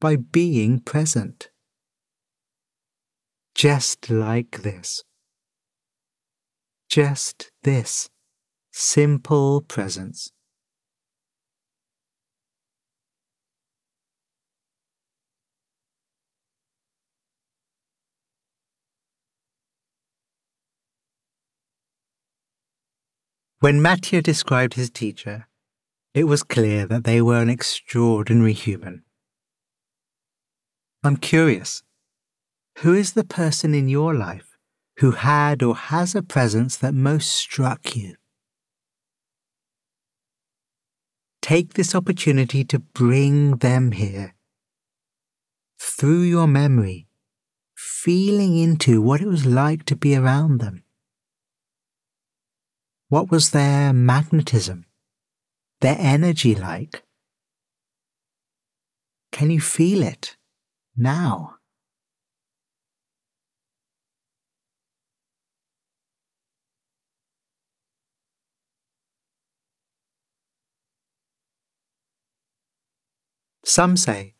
by 0.00 0.16
being 0.16 0.80
present. 0.80 1.50
Just 3.54 4.08
like 4.08 4.62
this. 4.62 5.04
Just 6.88 7.50
this 7.62 8.08
simple 8.72 9.60
presence. 9.60 10.32
When 23.64 23.80
Matthieu 23.80 24.20
described 24.20 24.74
his 24.74 24.90
teacher, 24.90 25.48
it 26.12 26.24
was 26.24 26.42
clear 26.42 26.84
that 26.86 27.04
they 27.04 27.22
were 27.22 27.40
an 27.40 27.48
extraordinary 27.48 28.52
human. 28.52 29.04
I'm 31.02 31.16
curious, 31.16 31.82
who 32.80 32.92
is 32.92 33.14
the 33.14 33.24
person 33.24 33.72
in 33.72 33.88
your 33.88 34.12
life 34.12 34.58
who 34.98 35.12
had 35.12 35.62
or 35.62 35.74
has 35.74 36.14
a 36.14 36.22
presence 36.22 36.76
that 36.76 36.92
most 36.92 37.30
struck 37.30 37.96
you? 37.96 38.16
Take 41.40 41.72
this 41.72 41.94
opportunity 41.94 42.64
to 42.64 42.80
bring 42.80 43.56
them 43.68 43.92
here. 43.92 44.34
through 45.80 46.20
your 46.20 46.46
memory, 46.46 47.08
feeling 47.74 48.58
into 48.58 49.00
what 49.00 49.22
it 49.22 49.26
was 49.26 49.46
like 49.46 49.86
to 49.86 49.96
be 49.96 50.14
around 50.14 50.60
them. 50.60 50.83
What 53.14 53.30
was 53.30 53.50
their 53.50 53.92
magnetism, 53.92 54.86
their 55.80 55.94
energy 56.00 56.56
like? 56.56 57.04
Can 59.30 59.52
you 59.52 59.60
feel 59.60 60.02
it 60.02 60.36
now? 60.96 61.58
Some 73.64 73.96
say 73.96 74.34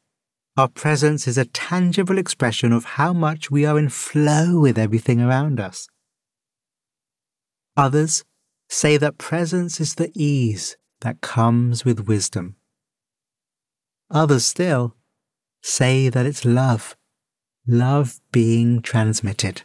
our 0.56 0.66
presence 0.66 1.28
is 1.28 1.38
a 1.38 1.44
tangible 1.44 2.18
expression 2.18 2.72
of 2.72 2.84
how 2.98 3.12
much 3.12 3.52
we 3.52 3.64
are 3.64 3.78
in 3.78 3.88
flow 3.88 4.58
with 4.58 4.76
everything 4.76 5.20
around 5.20 5.60
us. 5.60 5.86
Others 7.76 8.24
say 8.68 8.96
that 8.96 9.18
presence 9.18 9.80
is 9.80 9.94
the 9.94 10.10
ease 10.14 10.76
that 11.00 11.20
comes 11.20 11.84
with 11.84 12.08
wisdom. 12.08 12.56
Others 14.10 14.46
still 14.46 14.96
say 15.62 16.08
that 16.08 16.26
it's 16.26 16.44
love, 16.44 16.96
love 17.66 18.20
being 18.32 18.82
transmitted. 18.82 19.62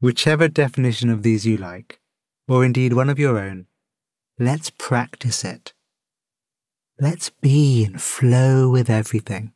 Whichever 0.00 0.48
definition 0.48 1.08
of 1.10 1.22
these 1.22 1.46
you 1.46 1.56
like, 1.56 2.00
or 2.48 2.64
indeed 2.64 2.92
one 2.92 3.08
of 3.08 3.18
your 3.18 3.38
own, 3.38 3.66
let's 4.38 4.70
practice 4.70 5.44
it. 5.44 5.72
Let's 7.00 7.30
be 7.30 7.84
and 7.84 8.00
flow 8.00 8.70
with 8.70 8.88
everything. 8.88 9.52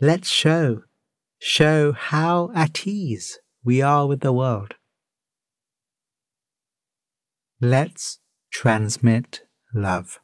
Let's 0.00 0.28
show, 0.28 0.82
show 1.38 1.92
how 1.92 2.50
at 2.54 2.86
ease 2.86 3.38
we 3.64 3.80
are 3.80 4.06
with 4.06 4.20
the 4.20 4.32
world. 4.32 4.74
Let's 7.60 8.18
transmit 8.50 9.42
love. 9.72 10.18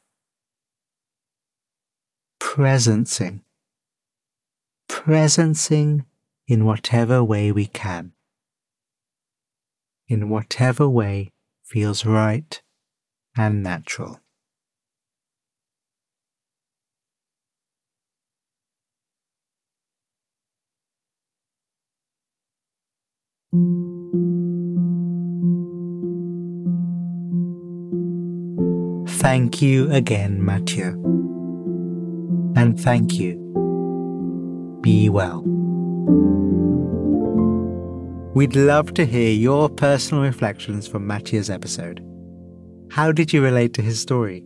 Presencing. 2.41 3.41
Presencing 4.89 6.05
in 6.47 6.65
whatever 6.65 7.23
way 7.23 7.51
we 7.51 7.65
can. 7.65 8.11
In 10.07 10.29
whatever 10.29 10.89
way 10.89 11.31
feels 11.63 12.05
right 12.05 12.61
and 13.37 13.63
natural. 13.63 14.19
Thank 29.19 29.59
you 29.59 29.91
again, 29.91 30.45
Matthieu. 30.45 30.93
And 32.55 32.79
thank 32.79 33.13
you. 33.19 33.37
Be 34.81 35.09
well. 35.09 35.41
We'd 38.35 38.55
love 38.55 38.93
to 38.93 39.05
hear 39.07 39.31
your 39.31 39.67
personal 39.67 40.23
reflections 40.23 40.87
from 40.87 41.07
Matthieu's 41.07 41.49
episode. 41.49 42.05
How 42.91 43.11
did 43.11 43.33
you 43.33 43.41
relate 43.41 43.73
to 43.73 43.81
his 43.81 43.99
story? 43.99 44.43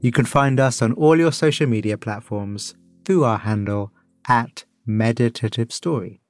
You 0.00 0.10
can 0.10 0.24
find 0.24 0.58
us 0.58 0.82
on 0.82 0.94
all 0.94 1.16
your 1.16 1.30
social 1.32 1.68
media 1.68 1.96
platforms 1.96 2.74
through 3.04 3.22
our 3.22 3.38
handle 3.38 3.92
at 4.26 4.64
Meditative 4.84 5.72
Story. 5.72 6.20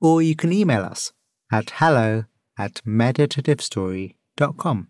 Or 0.00 0.22
you 0.22 0.34
can 0.34 0.54
email 0.54 0.82
us 0.82 1.12
at 1.50 1.70
hello 1.76 2.24
at 2.58 2.82
meditativestory.com. 2.86 4.88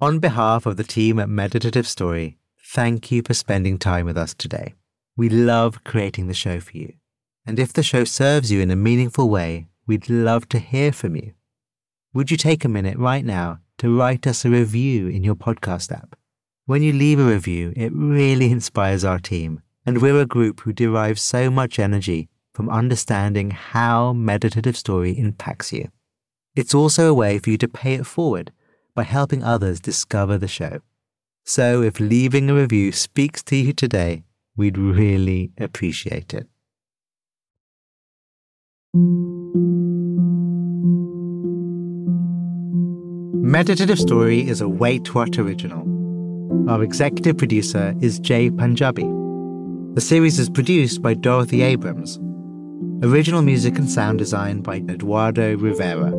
On 0.00 0.18
behalf 0.18 0.66
of 0.66 0.76
the 0.76 0.84
team 0.84 1.18
at 1.18 1.28
Meditative 1.28 1.88
Story, 1.88 2.38
thank 2.64 3.10
you 3.10 3.22
for 3.22 3.34
spending 3.34 3.78
time 3.78 4.06
with 4.06 4.16
us 4.16 4.34
today. 4.34 4.74
We 5.16 5.28
love 5.28 5.82
creating 5.82 6.28
the 6.28 6.34
show 6.34 6.60
for 6.60 6.76
you. 6.76 6.92
And 7.46 7.58
if 7.58 7.72
the 7.72 7.82
show 7.82 8.04
serves 8.04 8.52
you 8.52 8.60
in 8.60 8.70
a 8.70 8.76
meaningful 8.76 9.30
way, 9.30 9.68
we'd 9.86 10.10
love 10.10 10.48
to 10.50 10.58
hear 10.58 10.92
from 10.92 11.16
you. 11.16 11.32
Would 12.12 12.30
you 12.30 12.36
take 12.36 12.64
a 12.64 12.68
minute 12.68 12.98
right 12.98 13.24
now 13.24 13.60
to 13.78 13.96
write 13.96 14.26
us 14.26 14.44
a 14.44 14.50
review 14.50 15.08
in 15.08 15.24
your 15.24 15.34
podcast 15.34 15.90
app? 15.90 16.16
When 16.66 16.82
you 16.82 16.92
leave 16.92 17.18
a 17.18 17.24
review, 17.24 17.72
it 17.74 17.92
really 17.92 18.50
inspires 18.52 19.04
our 19.04 19.18
team, 19.18 19.62
and 19.84 20.02
we're 20.02 20.20
a 20.20 20.26
group 20.26 20.60
who 20.60 20.72
derive 20.72 21.18
so 21.18 21.50
much 21.50 21.78
energy 21.78 22.28
from 22.56 22.70
understanding 22.70 23.50
how 23.50 24.14
meditative 24.14 24.78
story 24.78 25.12
impacts 25.18 25.74
you. 25.74 25.90
It's 26.54 26.74
also 26.74 27.10
a 27.10 27.12
way 27.12 27.38
for 27.38 27.50
you 27.50 27.58
to 27.58 27.68
pay 27.68 27.92
it 27.92 28.06
forward 28.06 28.50
by 28.94 29.02
helping 29.02 29.44
others 29.44 29.78
discover 29.78 30.38
the 30.38 30.48
show. 30.48 30.80
So 31.44 31.82
if 31.82 32.00
leaving 32.00 32.48
a 32.48 32.54
review 32.54 32.92
speaks 32.92 33.42
to 33.42 33.56
you 33.56 33.74
today, 33.74 34.24
we'd 34.56 34.78
really 34.78 35.50
appreciate 35.58 36.32
it. 36.32 36.46
Meditative 43.44 43.98
Story 43.98 44.48
is 44.48 44.62
a 44.62 44.68
Wait 44.68 45.14
What 45.14 45.38
original. 45.38 45.84
Our 46.70 46.82
executive 46.82 47.36
producer 47.36 47.94
is 48.00 48.18
Jay 48.18 48.48
Punjabi. 48.48 49.04
The 49.92 50.00
series 50.00 50.38
is 50.38 50.48
produced 50.48 51.02
by 51.02 51.12
Dorothy 51.12 51.60
Abrams 51.60 52.18
Original 53.02 53.42
music 53.42 53.78
and 53.78 53.90
sound 53.90 54.18
design 54.18 54.62
by 54.62 54.76
Eduardo 54.88 55.54
Rivera. 55.58 56.12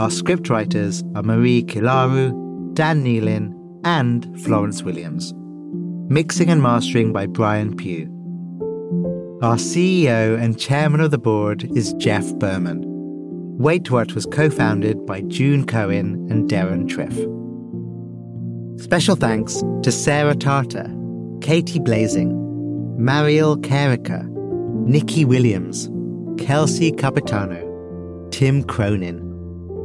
Our 0.00 0.08
scriptwriters 0.08 1.04
are 1.14 1.22
Marie 1.22 1.62
Kilaru, 1.62 2.72
Dan 2.72 3.04
Nealon, 3.04 3.52
and 3.84 4.42
Florence 4.42 4.82
Williams. 4.82 5.34
Mixing 6.10 6.48
and 6.48 6.62
mastering 6.62 7.12
by 7.12 7.26
Brian 7.26 7.76
Pugh. 7.76 8.06
Our 9.42 9.56
CEO 9.56 10.40
and 10.40 10.58
chairman 10.58 11.00
of 11.00 11.10
the 11.10 11.18
board 11.18 11.64
is 11.76 11.92
Jeff 11.94 12.34
Berman. 12.36 12.82
Wait 13.58 13.90
What 13.90 14.14
was 14.14 14.24
co 14.24 14.48
founded 14.48 15.04
by 15.04 15.20
June 15.22 15.66
Cohen 15.66 16.26
and 16.30 16.48
Darren 16.48 16.88
Triff. 16.88 17.14
Special 18.82 19.16
thanks 19.16 19.62
to 19.82 19.92
Sarah 19.92 20.34
Tarter, 20.34 20.90
Katie 21.42 21.78
Blazing, 21.78 22.32
Mariel 22.96 23.58
Carica, 23.58 24.33
Nikki 24.86 25.24
Williams, 25.24 25.88
Kelsey 26.36 26.92
Capitano, 26.92 28.28
Tim 28.30 28.62
Cronin, 28.62 29.18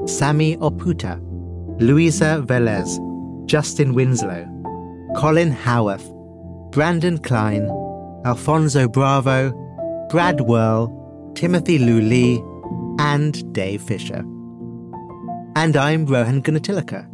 Sammy 0.05 0.57
Oputa, 0.57 1.21
Louisa 1.79 2.43
Velez, 2.45 2.99
Justin 3.47 3.93
Winslow, 3.93 4.45
Colin 5.15 5.51
Howarth, 5.51 6.05
Brandon 6.71 7.17
Klein, 7.17 7.69
Alfonso 8.25 8.89
Bravo, 8.89 9.53
Brad 10.09 10.41
Whirl, 10.41 11.31
Timothy 11.33 11.79
Lou 11.79 12.01
Lee, 12.01 12.43
and 12.99 13.53
Dave 13.53 13.81
Fisher. 13.81 14.25
And 15.55 15.77
I'm 15.77 16.05
Rohan 16.07 16.43
Gunatilaka, 16.43 17.07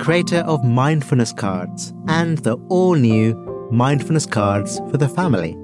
creator 0.00 0.44
of 0.46 0.62
Mindfulness 0.64 1.32
Cards 1.32 1.92
and 2.06 2.38
the 2.38 2.54
all 2.68 2.94
new 2.94 3.34
Mindfulness 3.72 4.26
Cards 4.26 4.78
for 4.92 4.96
the 4.96 5.08
Family, 5.08 5.54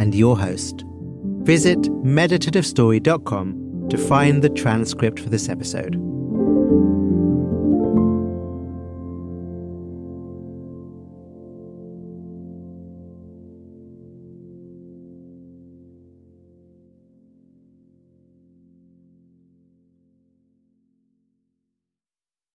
and 0.00 0.12
your 0.12 0.36
host. 0.36 0.84
Visit 1.42 1.78
meditativestory.com 1.78 3.88
to 3.88 3.98
find 3.98 4.42
the 4.42 4.50
transcript 4.50 5.20
for 5.20 5.28
this 5.28 5.48
episode. 5.48 5.96